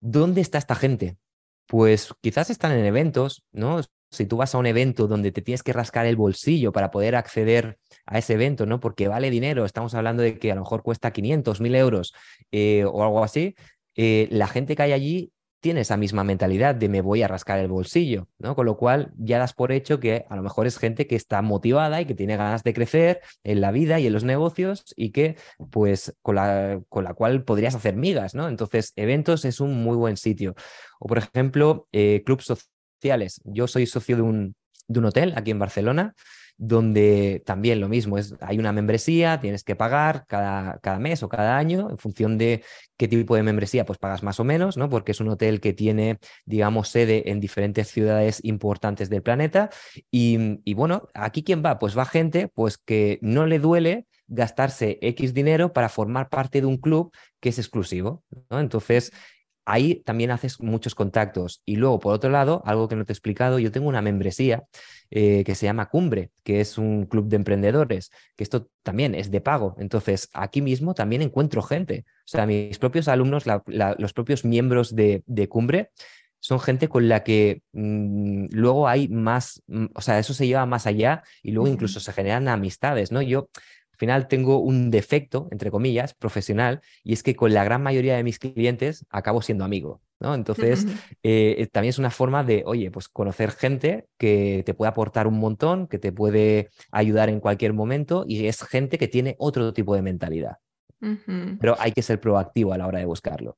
[0.00, 1.18] ¿dónde está esta gente?
[1.66, 3.80] Pues quizás están en eventos, ¿no?
[4.10, 7.16] Si tú vas a un evento donde te tienes que rascar el bolsillo para poder
[7.16, 8.80] acceder a ese evento, ¿no?
[8.80, 12.14] Porque vale dinero, estamos hablando de que a lo mejor cuesta 500, 1000 euros
[12.50, 13.54] eh, o algo así,
[13.96, 17.58] eh, la gente que hay allí tiene esa misma mentalidad de me voy a rascar
[17.58, 18.54] el bolsillo, ¿no?
[18.54, 21.42] Con lo cual ya das por hecho que a lo mejor es gente que está
[21.42, 25.10] motivada y que tiene ganas de crecer en la vida y en los negocios y
[25.10, 25.36] que
[25.70, 28.48] pues con la, con la cual podrías hacer migas, ¿no?
[28.48, 30.54] Entonces, eventos es un muy buen sitio.
[31.00, 32.52] O por ejemplo, eh, clubs
[33.44, 34.54] Yo soy socio de un,
[35.04, 36.14] hotel aquí en Barcelona
[36.60, 41.28] donde también lo mismo, es, hay una membresía, tienes que pagar cada, cada, mes o
[41.28, 42.64] cada año, en función de
[42.96, 44.88] qué tipo de membresía, pues pagas más o menos, ¿no?
[44.88, 49.70] Porque es un hotel que tiene, digamos, sede en diferentes ciudades importantes del planeta.
[50.10, 54.98] Y, y bueno, aquí quién va, pues va gente pues que no le duele gastarse
[55.00, 58.58] X dinero para formar parte de un club que es exclusivo, ¿no?
[58.58, 59.12] Entonces,
[59.68, 61.62] ahí también haces muchos contactos.
[61.66, 64.64] Y luego, por otro lado, algo que no te he explicado, yo tengo una membresía
[65.10, 69.30] eh, que se llama Cumbre, que es un club de emprendedores, que esto también es
[69.30, 69.76] de pago.
[69.78, 72.06] Entonces, aquí mismo también encuentro gente.
[72.08, 75.90] O sea, mis propios alumnos, los propios miembros de, Cumbre,
[76.40, 80.64] son gente con la que mm, luego hay más, mm, o sea, eso se lleva
[80.66, 83.20] más allá y luego incluso se generan amistades, ¿no?
[83.20, 83.50] Yo
[83.98, 88.16] al final tengo un defecto, entre comillas, profesional, y es que con la gran mayoría
[88.16, 90.00] de mis clientes acabo siendo amigo.
[90.20, 90.36] ¿no?
[90.36, 90.86] Entonces,
[91.24, 95.40] eh, también es una forma de, oye, pues conocer gente que te puede aportar un
[95.40, 99.96] montón, que te puede ayudar en cualquier momento, y es gente que tiene otro tipo
[99.96, 100.58] de mentalidad.
[101.58, 103.56] Pero hay que ser proactivo a la hora de buscarlo.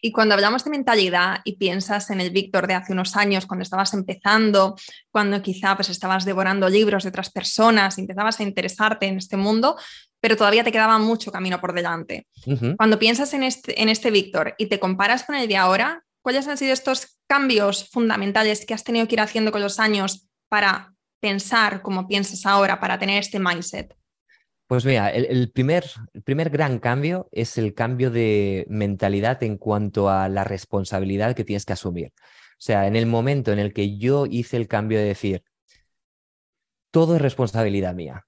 [0.00, 3.62] Y cuando hablamos de mentalidad y piensas en el Víctor de hace unos años, cuando
[3.62, 4.76] estabas empezando,
[5.10, 9.76] cuando quizá pues estabas devorando libros de otras personas, empezabas a interesarte en este mundo,
[10.20, 12.26] pero todavía te quedaba mucho camino por delante.
[12.76, 16.48] Cuando piensas en este, en este Víctor y te comparas con el de ahora, ¿cuáles
[16.48, 20.92] han sido estos cambios fundamentales que has tenido que ir haciendo con los años para
[21.20, 23.94] pensar como piensas ahora, para tener este mindset?
[24.66, 30.08] Pues mira, el, primer, el, primer, gran cambio es el cambio de mentalidad en cuanto
[30.08, 32.12] a la responsabilidad que tienes que asumir.
[32.16, 35.44] O sea, en el momento en el que yo hice el cambio de decir,
[36.90, 38.26] todo es responsabilidad mía,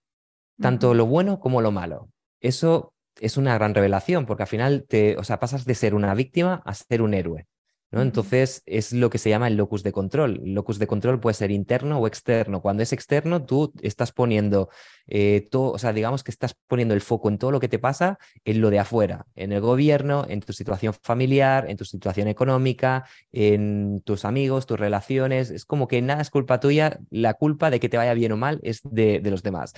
[0.61, 2.11] tanto lo bueno como lo malo.
[2.41, 6.15] Eso es una gran revelación porque al final te, o sea, pasas de ser una
[6.15, 7.47] víctima a ser un héroe.
[7.93, 10.41] Entonces es lo que se llama el locus de control.
[10.45, 12.61] El locus de control puede ser interno o externo.
[12.61, 14.69] Cuando es externo, tú estás poniendo
[15.07, 17.79] eh, todo, o sea, digamos que estás poniendo el foco en todo lo que te
[17.79, 22.29] pasa en lo de afuera, en el gobierno, en tu situación familiar, en tu situación
[22.29, 25.51] económica, en tus amigos, tus relaciones.
[25.51, 28.37] Es como que nada es culpa tuya, la culpa de que te vaya bien o
[28.37, 29.73] mal es de, los demás.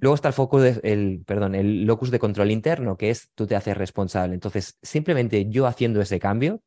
[0.00, 3.56] Luego está el foco, el, perdón, el locus de control interno, que es tú te
[3.56, 4.34] haces responsable.
[4.34, 6.62] Entonces, simplemente yo haciendo ese cambio,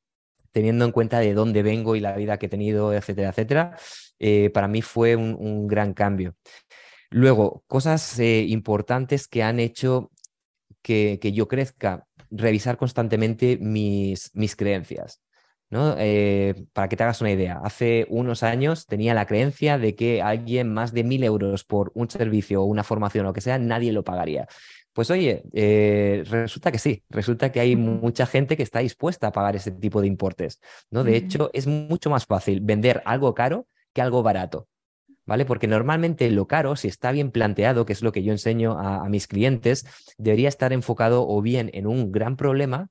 [0.53, 3.77] teniendo en cuenta de dónde vengo y la vida que he tenido, etcétera, etcétera,
[4.19, 6.35] eh, para mí fue un, gran cambio.
[7.09, 10.11] Luego, cosas eh, importantes que han hecho
[10.81, 15.21] que, yo crezca, revisar constantemente mis, mis creencias.
[15.69, 15.95] ¿no?
[15.97, 20.21] Eh, para que te hagas una idea, hace unos años tenía la creencia de que
[20.21, 23.57] alguien más de mil euros por un servicio o una formación o lo que sea,
[23.57, 24.47] nadie lo pagaría.
[24.93, 29.31] Pues oye, eh, resulta que sí, resulta que hay mucha gente que está dispuesta a
[29.31, 30.59] pagar ese tipo de importes,
[30.91, 31.03] ¿no?
[31.03, 34.67] De hecho, es mucho más fácil vender algo caro que algo barato,
[35.25, 35.45] ¿vale?
[35.45, 39.09] Porque normalmente lo caro, si está bien planteado, que es lo que yo enseño a,
[39.09, 39.87] mis clientes,
[40.19, 42.89] debería estar enfocado o bien en un gran problema,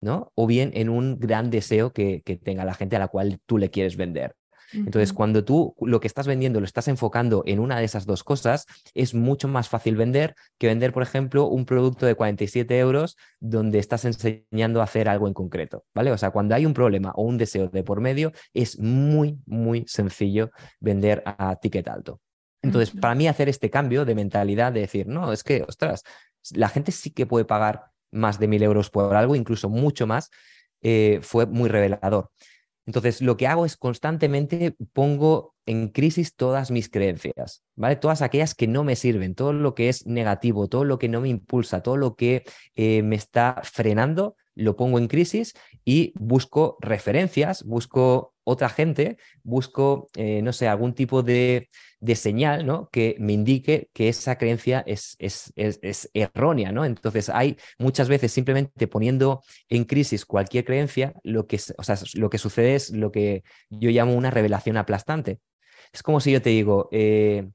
[0.00, 0.32] ¿no?
[0.34, 3.70] O bien en un gran deseo que tenga la gente a la cual tú le
[3.70, 4.34] quieres vender.
[4.74, 8.24] Entonces, cuando tú lo que estás vendiendo lo estás enfocando en una de esas dos
[8.24, 13.16] cosas, es mucho más fácil vender que vender, por ejemplo, un producto de 47 euros
[13.40, 16.10] donde estás enseñando a hacer algo en concreto, ¿vale?
[16.12, 19.84] O sea, cuando hay un problema o un deseo de por medio, es muy, muy
[19.86, 22.20] sencillo vender a ticket alto.
[22.62, 26.02] Entonces, para mí hacer este cambio de mentalidad de decir, no, es que, ostras,
[26.52, 30.30] la gente sí que puede pagar más de mil euros por algo, incluso mucho más,
[30.80, 32.30] eh, fue muy revelador.
[32.86, 37.96] Entonces, lo que hago es constantemente pongo en crisis todas mis creencias, ¿vale?
[37.96, 41.20] Todas aquellas que no me sirven, todo lo que es negativo, todo lo que no
[41.20, 42.44] me impulsa, todo lo que
[42.74, 50.08] eh, me está frenando, lo pongo en crisis y busco referencias, busco otra gente, busco,
[50.16, 51.68] eh, no sé, algún tipo de,
[52.14, 52.90] señal ¿no?
[52.90, 56.70] que me indique que esa creencia es, es, es, errónea.
[56.70, 56.84] ¿no?
[56.84, 62.30] Entonces, hay muchas veces simplemente poniendo en crisis cualquier creencia, lo que, o sea, lo
[62.30, 65.40] que sucede es lo que yo llamo una revelación aplastante.
[65.92, 67.48] Es como si yo te digo, eh,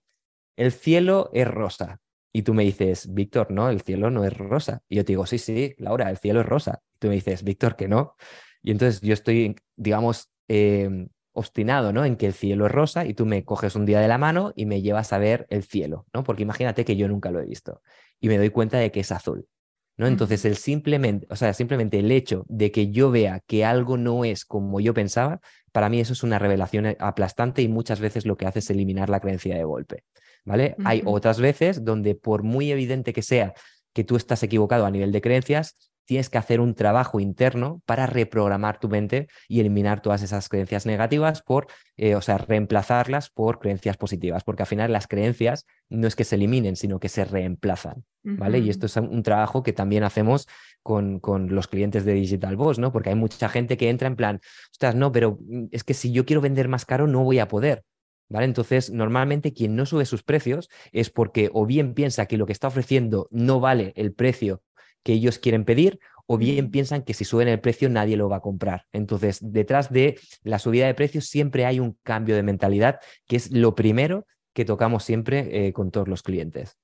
[0.57, 1.99] el cielo es rosa.
[2.31, 4.81] Y tú me dices, Víctor, no, el cielo no es rosa.
[4.87, 6.81] Y yo te digo, sí, sí, Laura, el cielo es rosa.
[6.99, 8.15] Tú me dices, Víctor, que no.
[8.61, 12.05] Y entonces yo estoy, digamos, em, obstinado, ¿no?
[12.05, 14.51] En que el cielo es rosa y tú me coges un día de la mano
[14.55, 16.23] y me llevas a ver el cielo, ¿no?
[16.23, 17.81] Porque imagínate que yo nunca lo he visto
[18.19, 19.47] y me doy cuenta de que es azul,
[19.97, 20.07] ¿no?
[20.07, 24.25] Entonces el simplemente, o sea, simplemente el hecho de que yo vea que algo no
[24.25, 25.39] es como yo pensaba,
[25.71, 29.09] para mí eso es una revelación aplastante y muchas veces lo que hace es eliminar
[29.09, 30.03] la creencia de golpe.
[30.45, 30.75] ¿vale?
[30.83, 33.53] Hay otras veces donde por muy evidente que sea
[33.93, 38.07] que tú estás equivocado a nivel de creencias, tienes que hacer un trabajo interno para
[38.07, 41.67] reprogramar tu mente y eliminar todas esas creencias negativas por,
[41.97, 46.23] eh, o sea, reemplazarlas por creencias positivas, porque al final las creencias no es que
[46.23, 48.57] se eliminen, sino que se reemplazan, ¿vale?
[48.57, 50.47] Y esto es un trabajo que también hacemos
[50.81, 52.91] con, con, los clientes de Digital Boss, ¿no?
[52.91, 54.39] Porque hay mucha gente que entra en plan,
[54.71, 57.47] ostras, no, pero mm, es que si yo quiero vender más caro no voy a
[57.47, 57.83] poder.
[58.31, 58.45] ¿Vale?
[58.45, 62.53] Entonces, normalmente quien no sube sus precios es porque o bien piensa que lo que
[62.53, 64.61] está ofreciendo no vale el precio
[65.03, 68.37] que ellos quieren pedir, o bien piensan que si suben el precio nadie lo va
[68.37, 68.85] a comprar.
[68.91, 73.51] Entonces, detrás de la subida de precios siempre hay un cambio de mentalidad, que es
[73.51, 76.77] lo primero que tocamos siempre eh, con todos los clientes.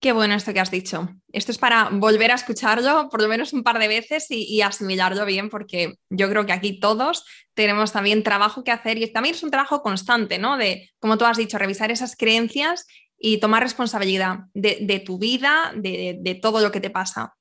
[0.00, 1.08] Qué bueno esto que has dicho.
[1.32, 5.24] Esto es para volver a escucharlo por lo menos un par de veces y, asimilarlo
[5.24, 9.42] bien, porque yo creo que aquí todos tenemos también trabajo que hacer y también es
[9.42, 10.58] un trabajo constante, ¿no?
[10.58, 12.86] De, como tú has dicho, revisar esas creencias
[13.26, 17.34] y tomar responsabilidad de, tu vida, de, todo lo que te pasa.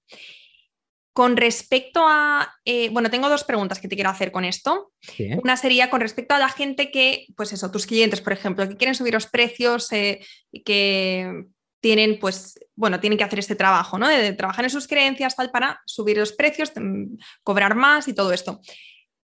[1.13, 4.93] Con respecto a, eh, bueno, tengo dos preguntas que te quiero hacer con esto.
[5.43, 8.77] Una sería con respecto a la gente que, pues eso, tus clientes, por ejemplo, que
[8.77, 10.25] quieren subir los precios, eh,
[10.65, 11.45] que
[11.81, 14.07] tienen, pues, bueno, tienen que hacer este trabajo, ¿no?
[14.07, 18.33] De, trabajar en sus creencias, tal, para subir los precios, mm, cobrar más y todo
[18.33, 18.59] esto.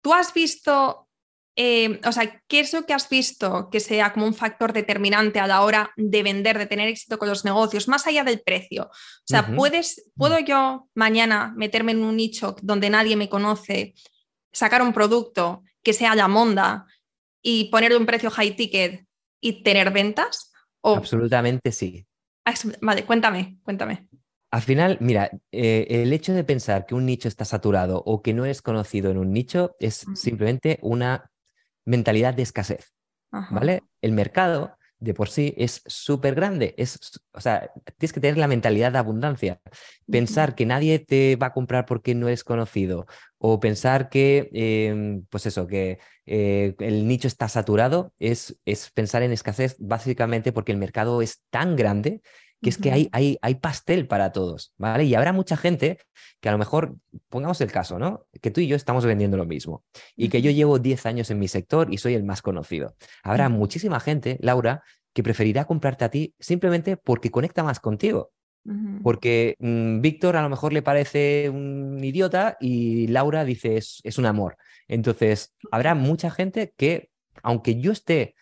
[0.02, 1.09] ¿Tú has visto,
[1.56, 5.40] eh, o sea, qué es lo que has visto que sea como un factor determinante
[5.40, 8.84] a la hora de vender, de tener éxito con los negocios, más allá del precio?
[8.84, 13.94] O sea, ¿puedes, ¿puedo yo mañana meterme en un nicho donde nadie me conoce,
[14.52, 16.86] sacar un producto que sea la monda
[17.42, 19.04] y ponerle un precio high ticket
[19.40, 20.52] y tener ventas?
[20.82, 22.06] Absolutamente sí.
[22.44, 24.08] Ah, vale, cuéntame, cuéntame.
[24.52, 28.34] Al final, mira, eh, el hecho de pensar que un nicho está saturado o que
[28.34, 31.30] no es conocido en un nicho es simplemente una
[31.84, 32.92] mentalidad de escasez,
[33.30, 33.82] ¿vale?
[34.00, 36.98] El mercado de por sí es súper grande, es,
[37.32, 39.58] o sea, tienes que tener la mentalidad de abundancia.
[40.10, 43.06] Pensar que nadie te va a comprar porque no es conocido
[43.38, 49.22] o pensar que, em, pues eso, que eh, el nicho está saturado, es, es pensar
[49.22, 52.20] en escasez básicamente porque el mercado es tan grande
[52.62, 55.04] que es que hay, hay, hay, pastel para todos, ¿vale?
[55.04, 55.98] Y habrá mucha gente
[56.40, 56.96] que a lo mejor,
[57.28, 58.26] pongamos el caso, ¿no?
[58.40, 59.84] Que tú y yo estamos vendiendo lo mismo
[60.16, 62.94] y que yo llevo 10 años en mi sector y soy el más conocido.
[63.22, 68.32] Habrá muchísima gente, Laura, que preferirá comprarte a ti simplemente porque conecta más contigo.
[69.02, 74.18] Porque mm, Víctor a lo mejor le parece un idiota y Laura dice es, es
[74.18, 74.58] un amor.
[74.86, 77.10] Entonces, habrá mucha gente que,
[77.42, 78.34] aunque yo esté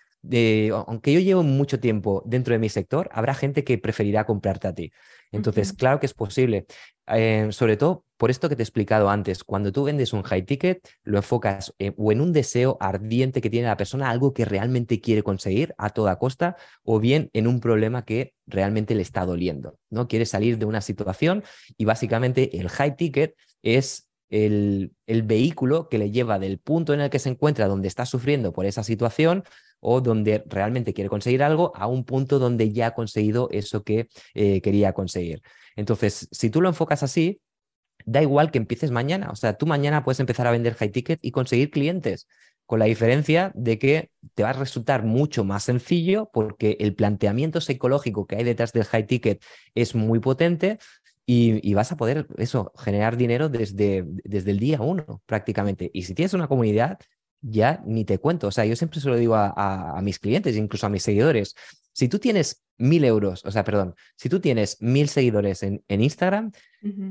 [0.86, 4.74] aunque yo llevo mucho tiempo dentro de mi sector, habrá gente que preferirá comprarte a
[4.74, 4.92] ti.
[5.32, 6.66] Entonces, claro que es posible.
[7.06, 10.44] Eh, sobre todo por esto que te he explicado antes, cuando tú vendes un high
[10.44, 15.00] ticket, lo enfocas o en un deseo ardiente que tiene la persona, algo que realmente
[15.00, 19.78] quiere conseguir a toda costa, o bien en un problema que realmente le está doliendo,
[19.88, 20.08] ¿no?
[20.08, 21.44] Quiere salir de una situación
[21.76, 27.00] y básicamente el high ticket es el, el, vehículo que le lleva del punto en
[27.00, 29.44] el que se encuentra, donde está sufriendo por esa situación,
[29.80, 34.08] o donde realmente quiere conseguir algo a un punto donde ya ha conseguido eso que
[34.34, 35.42] eh, quería conseguir.
[35.76, 37.40] Entonces, si tú lo enfocas así,
[38.04, 39.30] da igual que empieces mañana.
[39.30, 42.26] O sea, tú mañana puedes empezar a vender high ticket y conseguir clientes,
[42.66, 47.62] con la diferencia de que te va a resultar mucho más sencillo porque el planteamiento
[47.62, 49.42] psicológico que hay detrás del high ticket
[49.74, 50.78] es muy potente.
[51.30, 55.90] Y, vas a poder eso, generar dinero desde, desde el día uno prácticamente.
[55.92, 56.98] Y si tienes una comunidad,
[57.40, 58.48] ya ni te cuento.
[58.48, 61.54] O sea, yo siempre se lo digo a, mis clientes, incluso a mis seguidores.
[61.92, 66.52] Si tú tienes mil euros, o sea, perdón, si tú tienes mil seguidores en, Instagram,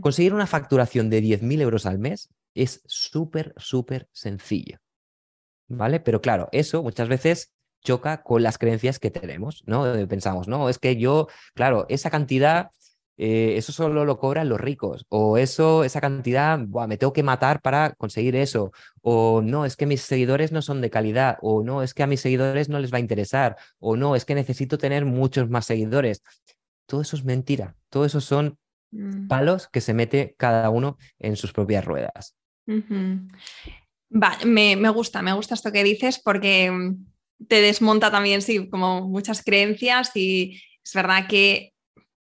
[0.02, 4.80] conseguir una facturación de diez mil euros al mes es súper, súper sencillo.
[5.70, 6.00] ¿Vale?
[6.00, 9.84] Pero claro, eso muchas veces choca con las creencias que tenemos, ¿no?
[10.08, 12.72] Pensamos, no, es que yo, claro, esa cantidad
[13.18, 17.62] eh, eso solo lo cobran los ricos, o eso, esa cantidad, me tengo que matar
[17.62, 21.82] para conseguir eso, o no, es que mis seguidores no son de calidad, o no,
[21.82, 24.78] es que a mis seguidores no les va a interesar, o no, es que necesito
[24.78, 26.22] tener muchos más seguidores.
[26.86, 28.60] Todo eso es mentira, todo eso son
[28.92, 29.28] mm.
[29.28, 32.36] palos que se mete cada uno en sus propias ruedas.
[34.46, 39.08] me, me gusta, me gusta esto que dices porque mm, te desmonta también, sí, como
[39.08, 41.74] muchas creencias y es verdad que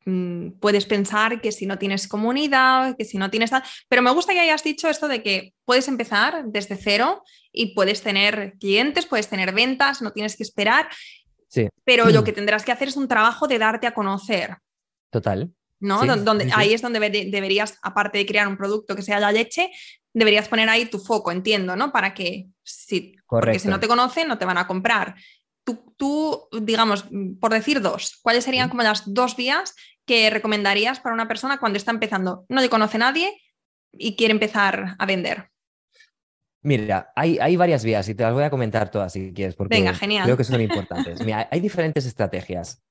[0.05, 3.51] mm, puedes pensar que si no tienes comunidad, que si no tienes...
[3.89, 8.03] Pero me gusta que hayas dicho esto de que puedes empezar desde cero y puedes
[8.03, 10.89] tener clientes, puedes tener ventas, no tienes que esperar.
[11.49, 11.69] Sí.
[11.85, 14.57] Pero lo que tendrás que hacer es un trabajo de darte a conocer.
[15.11, 15.53] Total.
[15.85, 16.17] ¿no?
[16.17, 19.71] donde, Ahí es donde deberías, aparte de crear un producto que sea la leche,
[20.13, 21.93] deberías poner ahí tu foco, entiendo, ¿no?
[21.93, 25.15] Para que si, porque si no te conocen, no te van a comprar.
[25.65, 27.07] Tú, tú, digamos,
[27.41, 29.75] por decir dos, ¿cuáles serían como las dos vías
[30.07, 32.45] que recomendarías para una persona cuando está empezando?
[32.49, 33.33] No le conoce nadie
[33.93, 35.51] y quiere empezar a vender.
[36.63, 39.77] Mira, hay, hay, varias vías y te las voy a comentar todas si quieres, porque
[39.77, 40.25] Venga, genial.
[40.25, 41.23] creo que son importantes.
[41.23, 42.83] Mira, hay diferentes estrategias.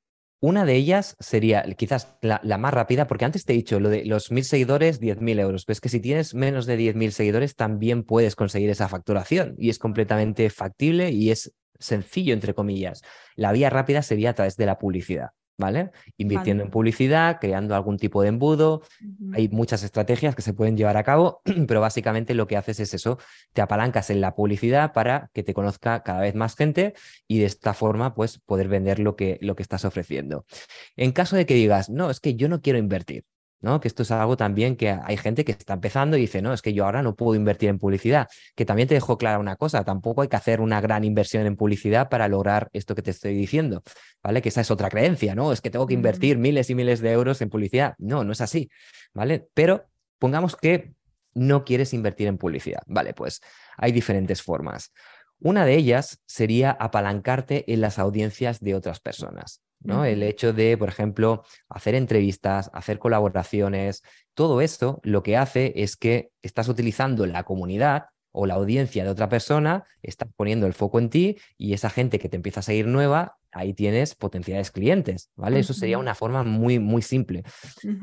[0.43, 4.03] Una de ellas sería quizás la, más rápida, porque antes te he dicho lo de
[4.03, 5.66] los mil seguidores, 10.000 euros.
[5.66, 9.80] Pues que si tienes menos de 10.000 seguidores, también puedes conseguir esa facturación y es
[9.80, 13.03] completamente factible y es sencillo, entre comillas.
[13.36, 15.30] La vía rápida sería a través de la publicidad.
[15.58, 15.91] ¿Vale?
[16.18, 18.84] Invirtiendo en publicidad, creando algún tipo de embudo.
[19.34, 22.93] Hay muchas estrategias que se pueden llevar a cabo, pero básicamente lo que haces es
[22.93, 23.20] eso,
[23.54, 26.93] te apalancas en la publicidad para que te conozca cada vez más gente
[27.28, 30.45] y de esta forma pues poder vender lo que, lo que estás ofreciendo.
[30.95, 33.26] En caso de que digas, no, es que yo no quiero invertir,
[33.64, 33.80] ¿no?
[33.80, 36.61] Que esto es algo también que hay gente que está empezando y dice, no, es
[36.61, 38.28] que yo ahora no puedo invertir en publicidad.
[38.55, 41.55] Que también te dejo clara una cosa, tampoco hay que hacer una gran inversión en
[41.55, 43.82] publicidad para lograr esto que te estoy diciendo,
[44.22, 44.41] ¿vale?
[44.41, 45.53] Que esa es otra creencia, ¿no?
[45.53, 47.95] Es que tengo que invertir miles y miles de euros en publicidad.
[47.97, 48.70] No, no es así,
[49.14, 49.47] ¿vale?
[49.53, 49.86] Pero
[50.20, 50.93] pongamos que
[51.34, 53.14] no quieres invertir en publicidad, ¿vale?
[53.14, 53.39] Pues
[53.78, 54.91] hay diferentes formas.
[55.39, 59.61] Una de ellas sería apalancarte en las audiencias de otras personas.
[59.84, 60.05] ¿No?
[60.05, 64.03] El hecho de, por ejemplo, hacer entrevistas, hacer colaboraciones,
[64.34, 69.09] todo esto lo que hace es que estás utilizando la comunidad o la audiencia de
[69.11, 72.63] otra persona, estás poniendo el foco en ti y esa gente que te empieza a
[72.63, 75.59] seguir nueva, ahí tienes potenciales clientes, ¿vale?
[75.59, 77.43] Eso sería una forma muy, muy simple.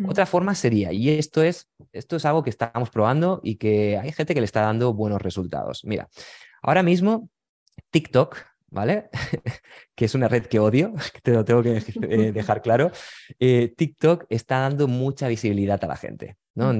[0.06, 4.12] Otra forma sería, y esto es, esto es algo que estamos probando y que hay
[4.12, 5.84] gente que le está dando buenos resultados.
[5.84, 6.08] Mira,
[6.62, 7.28] ahora mismo
[7.90, 8.36] TikTok
[8.70, 9.10] ¿vale?
[9.94, 12.90] que es una red que odio, te lo tengo que eh, dejar claro,
[13.38, 16.70] eh, TikTok está dando mucha visibilidad a la gente, ¿no?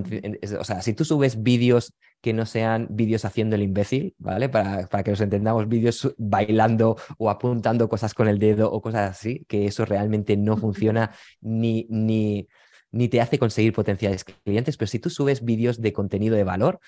[0.59, 4.49] O sea, si tú subes vídeos que no sean vídeos haciendo el imbécil, ¿vale?
[4.49, 9.11] Para, para, que nos entendamos, vídeos bailando o apuntando cosas con el dedo o cosas
[9.11, 12.47] así, que eso realmente no funciona ni, ni,
[12.93, 16.81] ni te hace conseguir potenciales clientes, pero si tú subes vídeos de contenido de valor,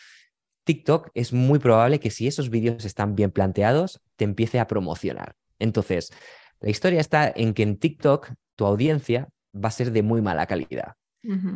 [0.64, 5.35] TikTok es muy probable que si esos vídeos están bien planteados, te empiece a promocionar.
[5.59, 6.12] Entonces,
[6.61, 10.47] la historia está en que en TikTok tu audiencia va a ser de muy mala
[10.47, 10.95] calidad.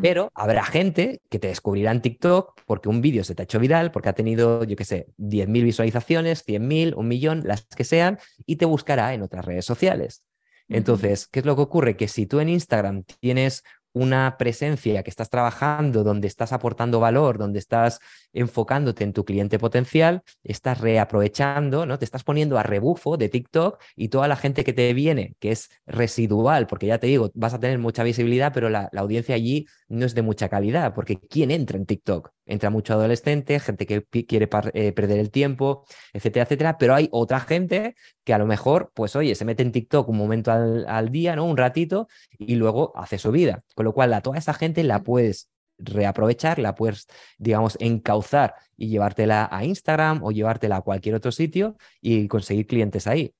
[0.02, 3.60] Pero habrá gente que te descubrirá en TikTok porque un vídeo se te ha hecho
[3.60, 8.18] viral, porque ha tenido, yo qué sé, 10.000 visualizaciones, 100.000, un millón, las que sean,
[8.46, 10.24] y te buscará en otras redes sociales.
[10.68, 11.96] Entonces, ¿qué es lo que ocurre?
[11.96, 13.62] Que si tú en Instagram tienes
[13.96, 17.98] una presencia que estás trabajando, donde estás aportando valor, donde estás
[18.34, 21.98] enfocándote en tu cliente potencial, estás reaprovechando, ¿no?
[21.98, 25.50] Te estás poniendo a rebufo de TikTok y toda la gente que te viene, que
[25.50, 29.66] es residual, porque ya te digo, vas a tener mucha visibilidad, pero la, audiencia allí
[29.88, 32.32] no es de mucha calidad, porque ¿quién entra en TikTok?
[32.44, 37.40] Entra mucho adolescente, gente que quiere eh, perder el tiempo, etcétera, etcétera, pero hay otra
[37.40, 37.94] gente
[38.24, 41.44] que a lo mejor, pues oye, se mete en TikTok un momento al, día, ¿no?
[41.44, 43.62] Un ratito y luego hace su vida.
[43.86, 47.06] Lo cual, a toda esa gente la puedes reaprovechar, la puedes,
[47.38, 53.06] digamos, encauzar y llevártela a Instagram o llevártela a cualquier otro sitio y conseguir clientes
[53.06, 53.34] ahí.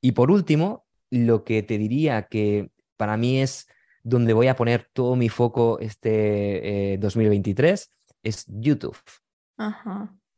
[0.00, 3.66] Y por último, lo que te diría que para mí es
[4.02, 7.86] donde voy a poner todo mi foco este 2023 eh,
[8.22, 8.96] es YouTube.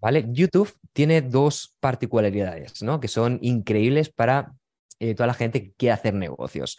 [0.01, 0.27] ¿Vale?
[0.31, 3.01] YouTube tiene dos particularidades, ¿no?
[3.01, 4.55] Que son increíbles para
[5.01, 6.79] eh, toda la gente que quiere hacer negocios.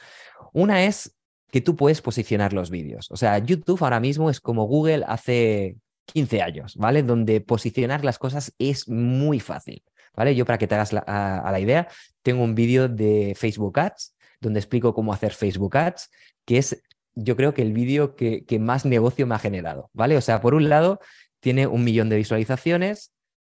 [0.54, 1.16] Una es
[1.52, 3.10] que tú puedes posicionar los vídeos.
[3.12, 7.04] O sea, YouTube ahora mismo es como Google hace 15 años, ¿vale?
[7.04, 9.84] Donde posicionar las cosas es muy fácil,
[10.16, 10.36] ¿vale?
[10.36, 11.88] Yo para que te hagas a, la idea,
[12.22, 16.10] tengo un vídeo de Facebook Ads donde explico cómo hacer Facebook Ads,
[16.45, 16.82] que es
[17.16, 20.16] yo creo que el vídeo que, que más negocio me ha generado, ¿vale?
[20.16, 21.00] O sea, por un lado,
[21.41, 23.12] tiene un millón de visualizaciones,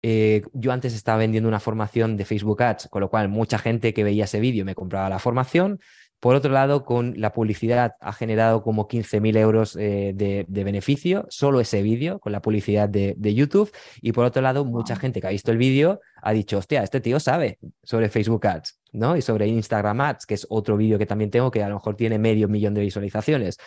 [0.06, 3.94] eh, yo antes estaba vendiendo una formación de Facebook Ads, con lo cual mucha gente
[3.94, 5.80] que veía ese vídeo me compraba la formación
[6.24, 11.60] Por otro lado, con la publicidad ha generado como 15.000 euros eh, de, beneficio, solo
[11.60, 13.70] ese vídeo, con la publicidad de, YouTube.
[14.02, 17.02] Y por otro lado, mucha gente que ha visto el vídeo ha dicho, hostia, este
[17.02, 19.18] tío sabe sobre Facebook Ads, ¿no?
[19.18, 21.98] Y sobre Instagram Ads, que es otro vídeo que también tengo que a lo mejor
[21.98, 23.58] tiene medio millón de visualizaciones.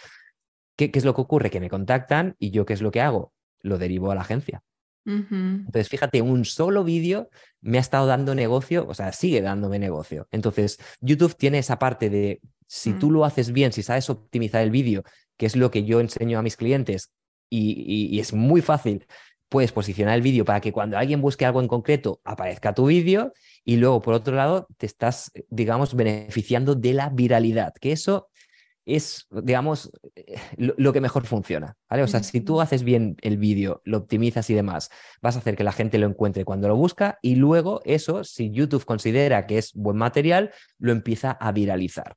[0.77, 1.51] ¿Qué, ¿Qué, es lo que ocurre?
[1.51, 3.35] Que me contactan y yo, ¿qué es lo que hago?
[3.61, 4.63] Lo derivo a la agencia.
[5.07, 7.31] Entonces, fíjate, un solo vídeo
[7.61, 10.27] me ha estado dando negocio, o sea, sigue dándome negocio.
[10.33, 13.13] Entonces, YouTube tiene esa parte de, si tú mm.
[13.13, 15.05] lo haces bien, si sabes optimizar el vídeo,
[15.37, 17.13] que es lo que yo enseño a mis clientes,
[17.49, 19.07] y, es muy fácil,
[19.49, 23.33] puedes posicionar el vídeo para que cuando alguien busque algo en concreto aparezca tu vídeo
[23.65, 28.29] y luego, por otro lado, te estás, digamos, beneficiando de la viralidad, que eso
[28.87, 31.77] es, digamos, eh, lo, que mejor funciona.
[31.91, 32.05] ¿vale?
[32.05, 35.57] O sea, si tú haces bien el vídeo, lo optimizas y demás, vas a hacer
[35.57, 39.59] que la gente lo encuentre cuando lo busca y luego eso, si YouTube considera que
[39.59, 42.17] es buen material, lo empieza a viralizar.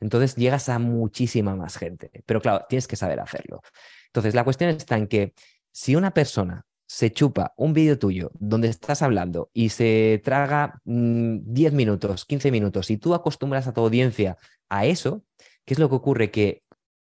[0.00, 2.10] Entonces llegas a muchísima más gente.
[2.26, 3.62] Pero claro, tienes que saber hacerlo.
[4.06, 5.34] Entonces, la cuestión está en que
[5.72, 11.72] si una persona se chupa un vídeo tuyo donde estás hablando y se traga 10
[11.72, 14.38] mm, minutos, 15 minutos y tú acostumbras a tu audiencia
[14.70, 15.22] a eso,
[15.68, 16.30] ¿Qué es lo que ocurre?
[16.30, 16.62] Que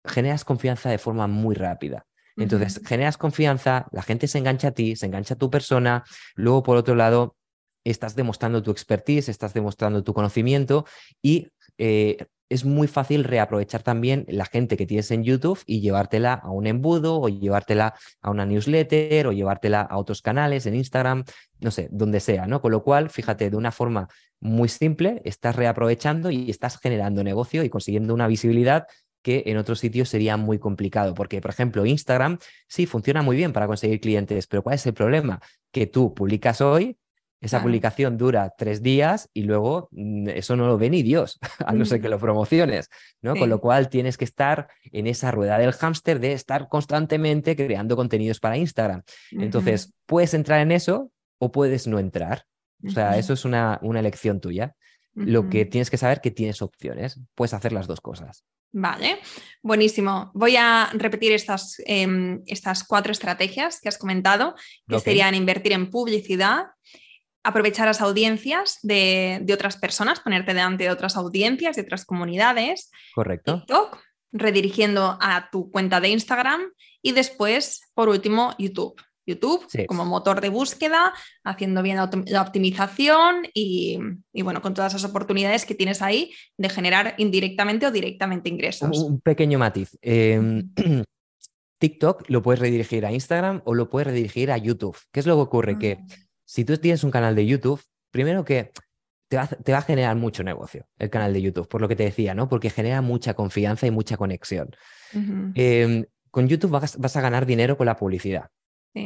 [0.05, 2.05] generas confianza de forma muy rápida.
[2.37, 6.05] Entonces, generas confianza, la gente se engancha a ti, se engancha a tu persona,
[6.35, 7.37] luego por otro lado,
[7.85, 10.85] estás demostrando tu expertise, estás demostrando tu conocimiento
[11.23, 11.49] y
[11.79, 12.19] eh,
[12.51, 16.67] es muy fácil reaprovechar también la gente que tienes en YouTube y llevártela a un
[16.67, 21.25] embudo o llevártela a una newsletter o llevártela a otros canales en Instagram,
[21.61, 22.61] no sé, donde sea, ¿no?
[22.61, 24.09] Con lo cual, fíjate, de una forma
[24.41, 28.87] muy simple, estás reaprovechando y estás generando negocio y consiguiendo una visibilidad
[29.23, 32.39] que en otros sitios sería muy complicado, porque, por ejemplo, Instagram
[32.69, 35.41] sí funciona muy bien para conseguir clientes, pero ¿cuál es el problema?
[35.71, 36.97] Que tú publicas hoy,
[37.41, 41.73] esa publicación dura tres días y luego mm, eso no lo ve ni Dios, a
[41.73, 42.91] no ser que lo promociones,
[43.23, 43.35] ¿no?
[43.35, 47.97] Con lo cual tienes que estar en esa rueda del hámster de estar constantemente creando
[47.97, 49.03] contenidos para Instagram.
[49.31, 52.45] Entonces, puedes entrar en eso o puedes no entrar.
[52.87, 54.75] O sea, eso es una, una elección tuya.
[55.15, 57.21] Lo que tienes que saber que tienes opciones.
[57.35, 58.45] Puedes hacer las dos cosas.
[58.73, 59.19] Vale,
[59.63, 60.31] buenísimo.
[60.33, 64.55] Voy a repetir estas, em, estas cuatro estrategias que has comentado,
[64.87, 66.67] que serían invertir en publicidad,
[67.43, 72.91] aprovechar las audiencias de, de, otras personas, ponerte delante de otras audiencias, de otras comunidades.
[73.15, 73.59] Correcto.
[73.59, 73.99] TikTok,
[74.33, 76.61] redirigiendo a tu cuenta de Instagram
[77.03, 79.01] y después, por último, YouTube.
[79.27, 81.13] YouTube como motor de búsqueda,
[81.45, 81.97] haciendo bien
[82.27, 83.99] la optimización y,
[84.43, 88.99] bueno, con todas esas oportunidades que tienes ahí de generar indirectamente o directamente ingresos.
[88.99, 89.97] Un pequeño matiz.
[90.03, 90.71] Em,
[91.79, 94.97] TikTok lo puedes redirigir a Instagram o lo puedes redirigir a YouTube.
[95.13, 95.79] ¿Qué es lo que ocurre?
[95.79, 96.15] Que ah.
[96.45, 98.73] si tú tienes un canal de YouTube, primero que
[99.31, 99.37] te
[99.73, 102.49] va, a generar mucho negocio el canal de YouTube, por lo que te decía, ¿no?
[102.49, 104.75] Porque genera mucha confianza y mucha conexión.
[105.55, 108.51] Em, con YouTube vas, a ganar dinero con la publicidad.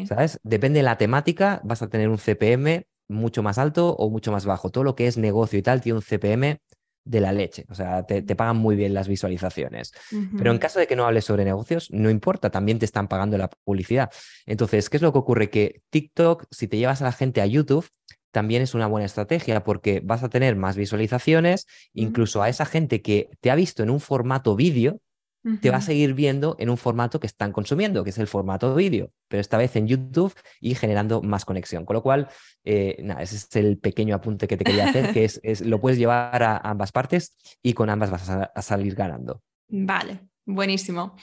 [0.06, 0.40] ¿Sabes?
[0.42, 4.46] Depende de la temática, vas a tener un CPM mucho más alto o mucho más
[4.46, 4.70] bajo.
[4.70, 6.58] Todo lo que es negocio y tal tiene un CPM
[7.04, 7.66] de la leche.
[7.68, 9.92] O sea, te, pagan muy bien las visualizaciones.
[10.36, 13.36] Pero en caso de que no hables sobre negocios, no importa, también te están pagando
[13.36, 14.10] la publicidad.
[14.46, 15.50] Entonces, ¿qué es lo que ocurre?
[15.50, 17.86] Que TikTok, si te llevas a la gente a YouTube,
[18.30, 23.00] también es una buena estrategia porque vas a tener más visualizaciones, incluso a esa gente
[23.00, 25.00] que te ha visto en un formato vídeo,
[25.60, 28.74] te va a seguir viendo en un formato que están consumiendo, que es el formato
[28.74, 31.84] vídeo, pero esta vez en YouTube y generando más conexión.
[31.84, 32.28] Con lo cual,
[32.64, 35.98] eh, nada, ese es el pequeño apunte que te quería hacer, que es, lo puedes
[35.98, 39.42] llevar a ambas partes y con ambas vas a, salir ganando.
[39.68, 41.14] Vale, buenísimo.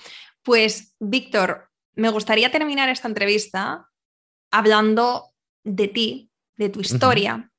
[0.43, 3.87] Pues, Víctor, me gustaría terminar esta entrevista
[4.51, 7.49] hablando de ti, de tu historia.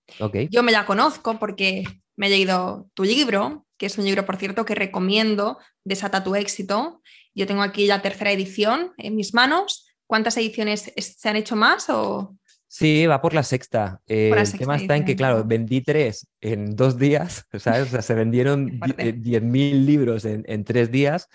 [0.50, 1.84] Yo me la conozco porque
[2.16, 6.34] me he leído tu libro, que es un libro, por cierto, que recomiendo, Desata tu
[6.34, 7.02] éxito.
[7.34, 9.86] Yo tengo aquí la tercera edición en mis manos.
[10.06, 11.88] ¿Cuántas ediciones se han hecho más?
[11.88, 12.36] O...
[12.68, 14.00] Sí, va por la sexta.
[14.06, 17.88] Eh, el tema está en que, claro, vendí tres en dos días, ¿sabes?
[17.88, 21.28] O sea, se vendieron 10.000 libros en, en, tres días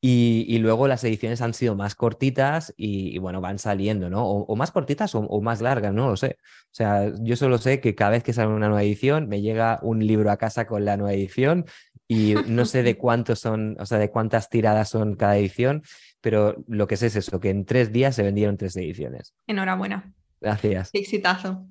[0.00, 4.24] y, luego las ediciones han sido más cortitas y, bueno, van saliendo, ¿no?
[4.24, 6.36] O, más cortitas o, más largas, no lo sé.
[6.40, 9.80] O sea, yo solo sé que cada vez que sale una nueva edición me llega
[9.82, 11.66] un libro a casa con la nueva edición
[12.08, 15.82] y no sé de cuántos son, o sea, de cuántas tiradas son cada edición,
[16.20, 19.34] pero lo que sé es eso, que en tres días se vendieron tres ediciones.
[19.46, 20.12] Enhorabuena.
[20.40, 20.90] Gracias.
[20.92, 21.66] exitazo.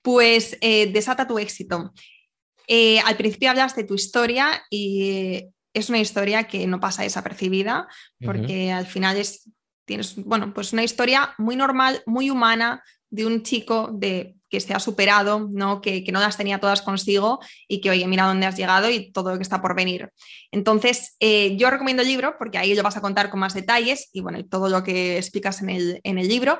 [0.00, 1.92] Pues eh, desata tu éxito.
[2.68, 7.88] Eh, al principio hablas de tu historia y es una historia que no pasa desapercibida
[8.24, 9.50] porque al final es,
[9.84, 14.72] tienes, bueno, pues una historia muy normal, muy humana, de un chico de, que se
[14.74, 15.82] ha superado, ¿no?
[15.82, 19.30] Que, no las tenía todas consigo y que, oye, mira dónde has llegado y todo
[19.30, 20.10] lo que está por venir.
[20.50, 24.08] Entonces, eh, yo recomiendo el libro porque ahí lo vas a contar con más detalles
[24.12, 26.58] y, bueno, todo lo que explicas en el, en el libro,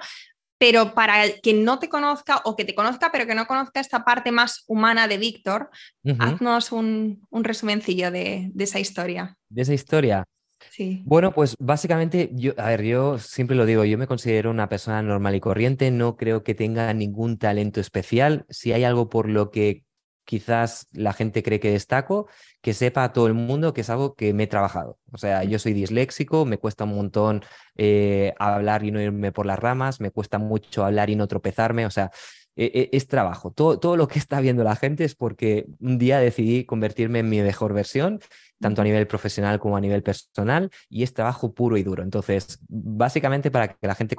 [0.59, 3.81] pero para el que no te conozca o que te conozca, pero que no conozca
[3.81, 5.71] esta parte más humana de Víctor,
[6.19, 9.37] haznos un, un resumencillo de, de, esa historia.
[9.49, 10.25] De esa historia.
[10.71, 11.03] Sí.
[11.05, 15.03] Bueno, pues básicamente, yo, a ver, yo siempre lo digo, yo me considero una persona
[15.03, 18.47] normal y corriente, no creo que tenga ningún talento especial.
[18.49, 19.85] Si hay algo por lo que
[20.25, 22.29] quizás la gente cree que destaco,
[22.61, 24.99] que sepa a todo el mundo que es algo que me he trabajado.
[25.13, 27.43] O sea, yo soy disléxico, me cuesta un montón
[27.77, 31.87] eh, hablar y no irme por las ramas, me cuesta mucho hablar y no tropezarme,
[31.87, 32.11] o sea,
[32.57, 33.51] e, e, es trabajo.
[33.51, 37.29] Todo, todo lo que está viendo la gente es porque un día decidí convertirme en
[37.29, 38.21] mi mejor versión,
[38.61, 42.03] tanto a nivel profesional como a nivel personal, y es trabajo puro y duro.
[42.03, 44.17] Entonces, básicamente para que la gente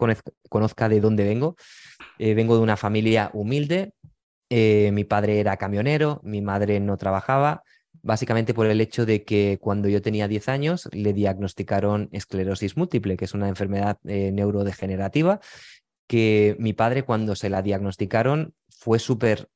[0.49, 1.55] conozca de dónde vengo,
[2.19, 3.93] eh, vengo de una familia humilde,
[4.49, 7.63] eh, mi padre era camionero, mi madre no trabajaba,
[8.01, 13.17] básicamente por el hecho de que cuando yo tenía 10 años le diagnosticaron esclerosis múltiple,
[13.17, 15.39] que es una enfermedad eh, neurodegenerativa,
[16.07, 19.49] que mi padre cuando se la diagnosticaron fue súper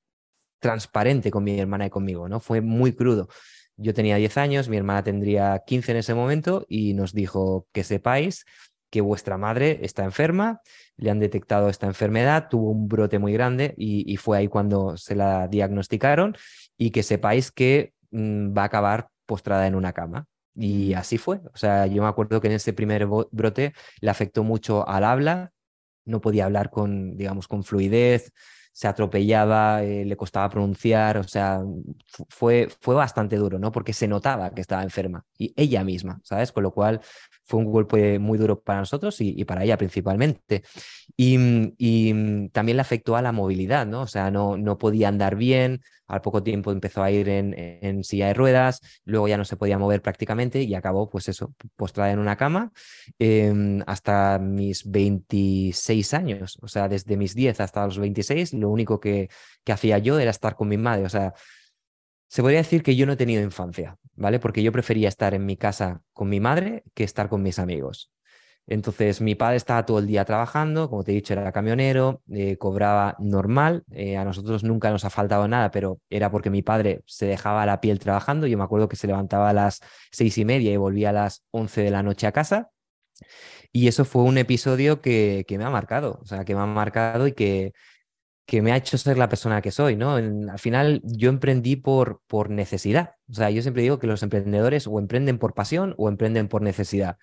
[0.59, 2.39] transparente con mi hermana y conmigo, ¿no?
[2.39, 3.27] Fue muy crudo.
[3.75, 7.83] Yo tenía 10 años, mi hermana tendría 15 en ese momento y nos dijo que
[7.83, 8.45] sepáis
[8.89, 10.61] que vuestra madre está enferma,
[10.95, 15.15] le han detectado esta enfermedad, tuvo un brote muy grande y, fue ahí cuando se
[15.15, 16.35] la diagnosticaron
[16.77, 20.25] y que sepáis que mm, va a acabar postrada en una cama.
[20.55, 20.97] Y mm.
[20.97, 21.41] así fue.
[21.53, 25.51] O sea, yo me acuerdo que en ese primer brote le afectó mucho al habla,
[26.07, 28.31] no podía hablar con, digamos, con fluidez,
[28.77, 31.61] se atropellaba, eh, le costaba pronunciar, o sea,
[32.29, 33.71] fue, fue bastante duro, ¿no?
[33.71, 36.51] Porque se notaba que estaba enferma y ella misma, ¿sabes?
[36.51, 37.01] Con lo cual
[37.43, 40.61] fue un golpe muy duro para nosotros y, para ella principalmente.
[41.15, 44.01] Y, y, también le afectó a la movilidad, ¿no?
[44.01, 48.27] O sea, no, no podía andar bien, al poco tiempo empezó a ir en, silla
[48.27, 52.19] de ruedas, luego ya no se podía mover prácticamente y acabó, pues eso, postrada en
[52.19, 52.71] una cama
[53.19, 56.57] em, hasta mis 26 años.
[56.61, 59.29] O sea, desde mis 10 hasta los 26, lo único que,
[59.63, 61.05] que hacía yo era estar con mi madre.
[61.05, 61.33] O sea,
[62.29, 64.39] se podría decir que yo no he tenido infancia, ¿vale?
[64.39, 68.11] Porque yo prefería estar en mi casa con mi madre que estar con mis amigos.
[68.69, 72.57] Entonces, mi padre estaba todo el día trabajando, como te he dicho, era camionero, eh,
[72.57, 77.01] cobraba normal, eh, a nosotros nunca nos ha faltado nada, pero era porque mi padre
[77.05, 79.79] se dejaba la piel trabajando, yo me acuerdo que se levantaba a las
[80.11, 82.69] seis y media y volvía a las once de la noche a casa,
[83.71, 86.65] y eso fue un episodio que, que me ha marcado, o sea, que me ha
[86.65, 87.71] marcado y que,
[88.45, 90.15] que me ha hecho ser la persona que soy, ¿no?
[90.15, 94.87] al final yo emprendí por, por necesidad, o sea, yo siempre digo que los emprendedores
[94.87, 97.17] o emprenden por pasión o emprenden por necesidad.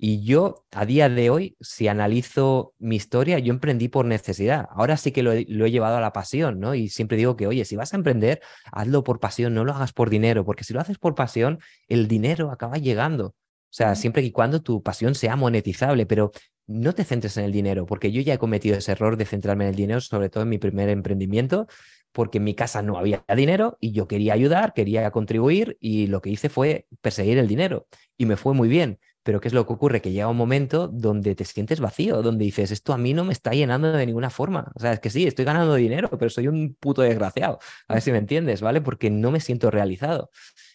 [0.00, 4.68] Y yo, a día de hoy, si analizo mi historia, yo emprendí por necesidad.
[4.70, 6.76] Ahora sí que lo he, llevado a la pasión, ¿no?
[6.76, 8.40] Y siempre digo que, oye, si vas a emprender,
[8.70, 12.06] hazlo por pasión, no lo hagas por dinero, porque si lo haces por pasión, el
[12.06, 13.26] dinero acaba llegando.
[13.26, 13.34] O
[13.70, 16.30] sea, siempre y cuando tu pasión sea monetizable, pero
[16.68, 19.64] no te centres en el dinero, porque yo ya he cometido ese error de centrarme
[19.64, 21.66] en el dinero, sobre todo en mi primer emprendimiento,
[22.12, 26.20] porque en mi casa no había dinero y yo quería ayudar, quería contribuir y lo
[26.22, 28.98] que hice fue perseguir el dinero y me fue muy bien.
[29.22, 30.00] Pero ¿qué es lo que ocurre?
[30.00, 33.32] Que llega un momento donde te sientes vacío, donde dices, esto a mí no me
[33.32, 34.70] está llenando de ninguna forma.
[34.74, 37.58] O sea, es que sí, estoy ganando dinero, pero soy un puto desgraciado.
[37.88, 38.80] A ver si me entiendes, ¿vale?
[38.80, 40.30] Porque no me siento realizado.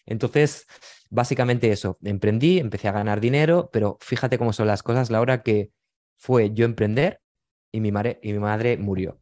[0.06, 0.66] Entonces,
[1.10, 5.70] básicamente eso, emprendí, empecé a ganar dinero, pero fíjate cómo son las cosas, Laura, que
[6.16, 7.20] fue yo emprender
[7.72, 9.20] y mi madre, y mi madre murió.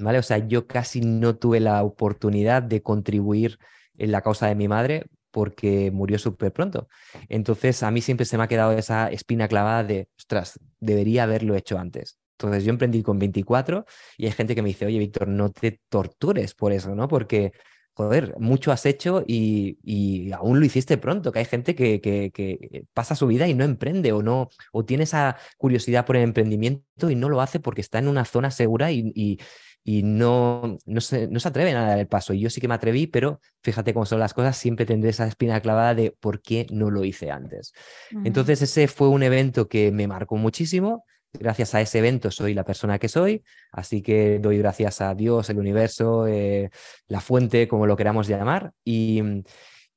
[0.00, 0.18] ¿Vale?
[0.18, 3.58] O sea, yo casi no tuve la oportunidad de contribuir
[3.96, 5.06] en la causa de mi madre
[5.38, 6.88] porque murió súper pronto.
[7.28, 11.54] Entonces, a mí siempre se me ha quedado esa espina clavada de, ostras, debería haberlo
[11.54, 12.18] hecho antes.
[12.32, 13.84] Entonces, yo emprendí con 24
[14.16, 17.06] y hay gente que me dice, oye, Víctor, no te tortures por eso, ¿no?
[17.06, 17.52] Porque,
[17.98, 23.16] joder, mucho has hecho y, aún lo hiciste pronto, que hay gente que, que, pasa
[23.16, 27.16] su vida y no emprende o no, o tiene esa curiosidad por el emprendimiento y
[27.16, 29.38] no lo hace porque está en una zona segura y
[29.88, 32.34] y no, no, se, no se atreven a dar el paso.
[32.34, 35.26] Y yo sí que me atreví, pero fíjate cómo son las cosas, siempre tendré esa
[35.26, 37.72] espina clavada de por qué no lo hice antes.
[38.22, 41.06] Entonces ese fue un evento que me marcó muchísimo.
[41.32, 45.50] Gracias a ese evento soy la persona que soy, así que doy gracias a Dios,
[45.50, 46.70] el universo, eh,
[47.06, 48.72] la fuente, como lo queramos llamar.
[48.84, 49.22] Y,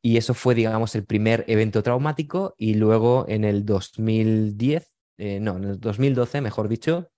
[0.04, 2.56] eso fue, digamos, el primer evento traumático.
[2.58, 7.10] Y luego en el 2010, eh, no, en el 2012, mejor dicho,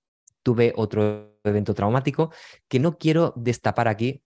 [0.44, 2.32] tuve otro evento traumático
[2.68, 4.22] que no quiero destapar aquí,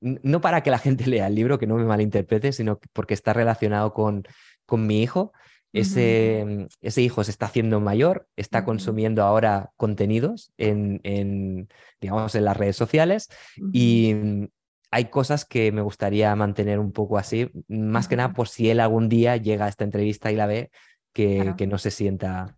[0.00, 3.32] no para que la gente lea el libro, que no me malinterprete, sino porque está
[3.34, 4.24] relacionado con,
[4.66, 5.32] con mi hijo,
[5.72, 11.68] ese, ese, hijo se está haciendo mayor, está consumiendo ahora contenidos en, en,
[12.00, 13.28] digamos, en las redes sociales
[13.72, 14.14] y
[14.90, 18.80] hay cosas que me gustaría mantener un poco así, más que nada por si él
[18.80, 20.70] algún día llega a esta entrevista y la ve,
[21.12, 22.56] que, que no se sienta,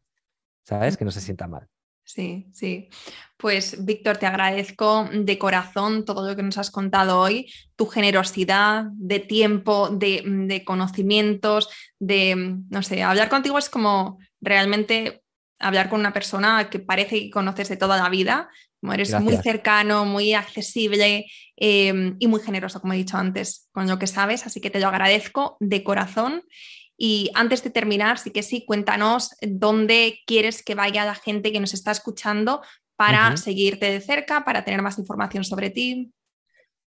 [0.65, 0.97] ¿sabes?
[0.97, 1.69] Que no se sienta mal.
[2.13, 2.89] Sí, sí.
[3.37, 8.87] Pues Víctor, te agradezco de corazón todo lo que nos has contado hoy, tu generosidad
[8.95, 15.23] de tiempo, de, conocimientos, de, no sé, hablar contigo es como realmente
[15.61, 18.49] hablar con una persona que parece que conoces de toda la vida,
[18.81, 23.87] como eres muy cercano, muy accesible em, y muy generoso, como he dicho antes, con
[23.87, 26.43] lo que sabes, así que te lo agradezco de corazón
[27.03, 31.59] y antes de terminar, sí que sí, cuéntanos dónde quieres que vaya la gente que
[31.59, 32.61] nos está escuchando
[32.95, 36.13] para seguirte de cerca, para tener más información sobre ti.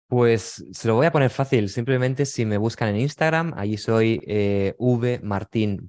[0.06, 4.20] Pues se lo voy a poner fácil, simplemente si me buscan en Instagram, allí soy
[4.28, 4.76] eh,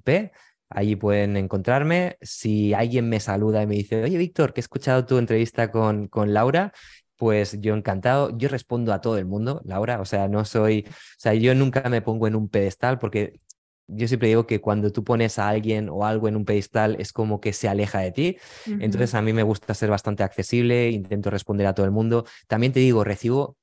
[0.02, 0.32] P.
[0.68, 2.18] Allí pueden encontrarme.
[2.20, 6.08] Si alguien me saluda y me dice, oye, Víctor, que he escuchado tu entrevista con,
[6.08, 6.72] con Laura,
[7.16, 8.36] pues yo encantado.
[8.36, 10.00] Yo respondo a todo el mundo, Laura.
[10.00, 13.40] O sea, no soy, o sea, yo nunca me pongo en un pedestal porque
[13.88, 17.12] yo siempre digo que cuando tú pones a alguien o algo en un pedestal es
[17.12, 18.36] como que se aleja de ti.
[18.66, 22.26] Entonces a mí me gusta ser bastante accesible, intento responder a todo el mundo.
[22.46, 23.56] También te digo, recibo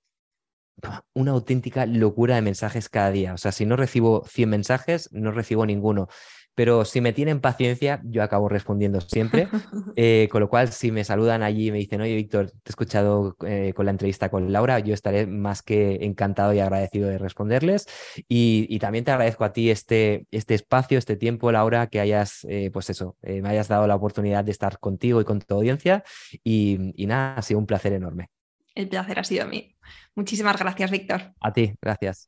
[1.14, 3.34] una auténtica locura de mensajes cada día.
[3.34, 6.10] O sea, si no recibo 100 mensajes, no recibo ninguno
[6.56, 9.48] pero si me tienen paciencia, yo acabo respondiendo siempre.
[9.98, 12.70] Eh, con lo cual, si me saludan allí y me dicen, oye, Víctor, te he
[12.70, 17.18] escuchado eh, con la entrevista con Laura, yo estaré más que encantado y agradecido de
[17.18, 17.88] responderles.
[18.28, 22.70] Y, también te agradezco a ti este, este espacio, este tiempo, Laura, que hayas, eh,
[22.74, 26.04] pues eso, me hayas dado la oportunidad de estar contigo y con tu audiencia.
[26.44, 28.30] Y, y nada, ha sido un placer enorme.
[28.76, 29.76] El placer ha sido a mí.
[30.16, 31.34] Muchísimas gracias, Víctor.
[31.40, 32.28] A ti, gracias.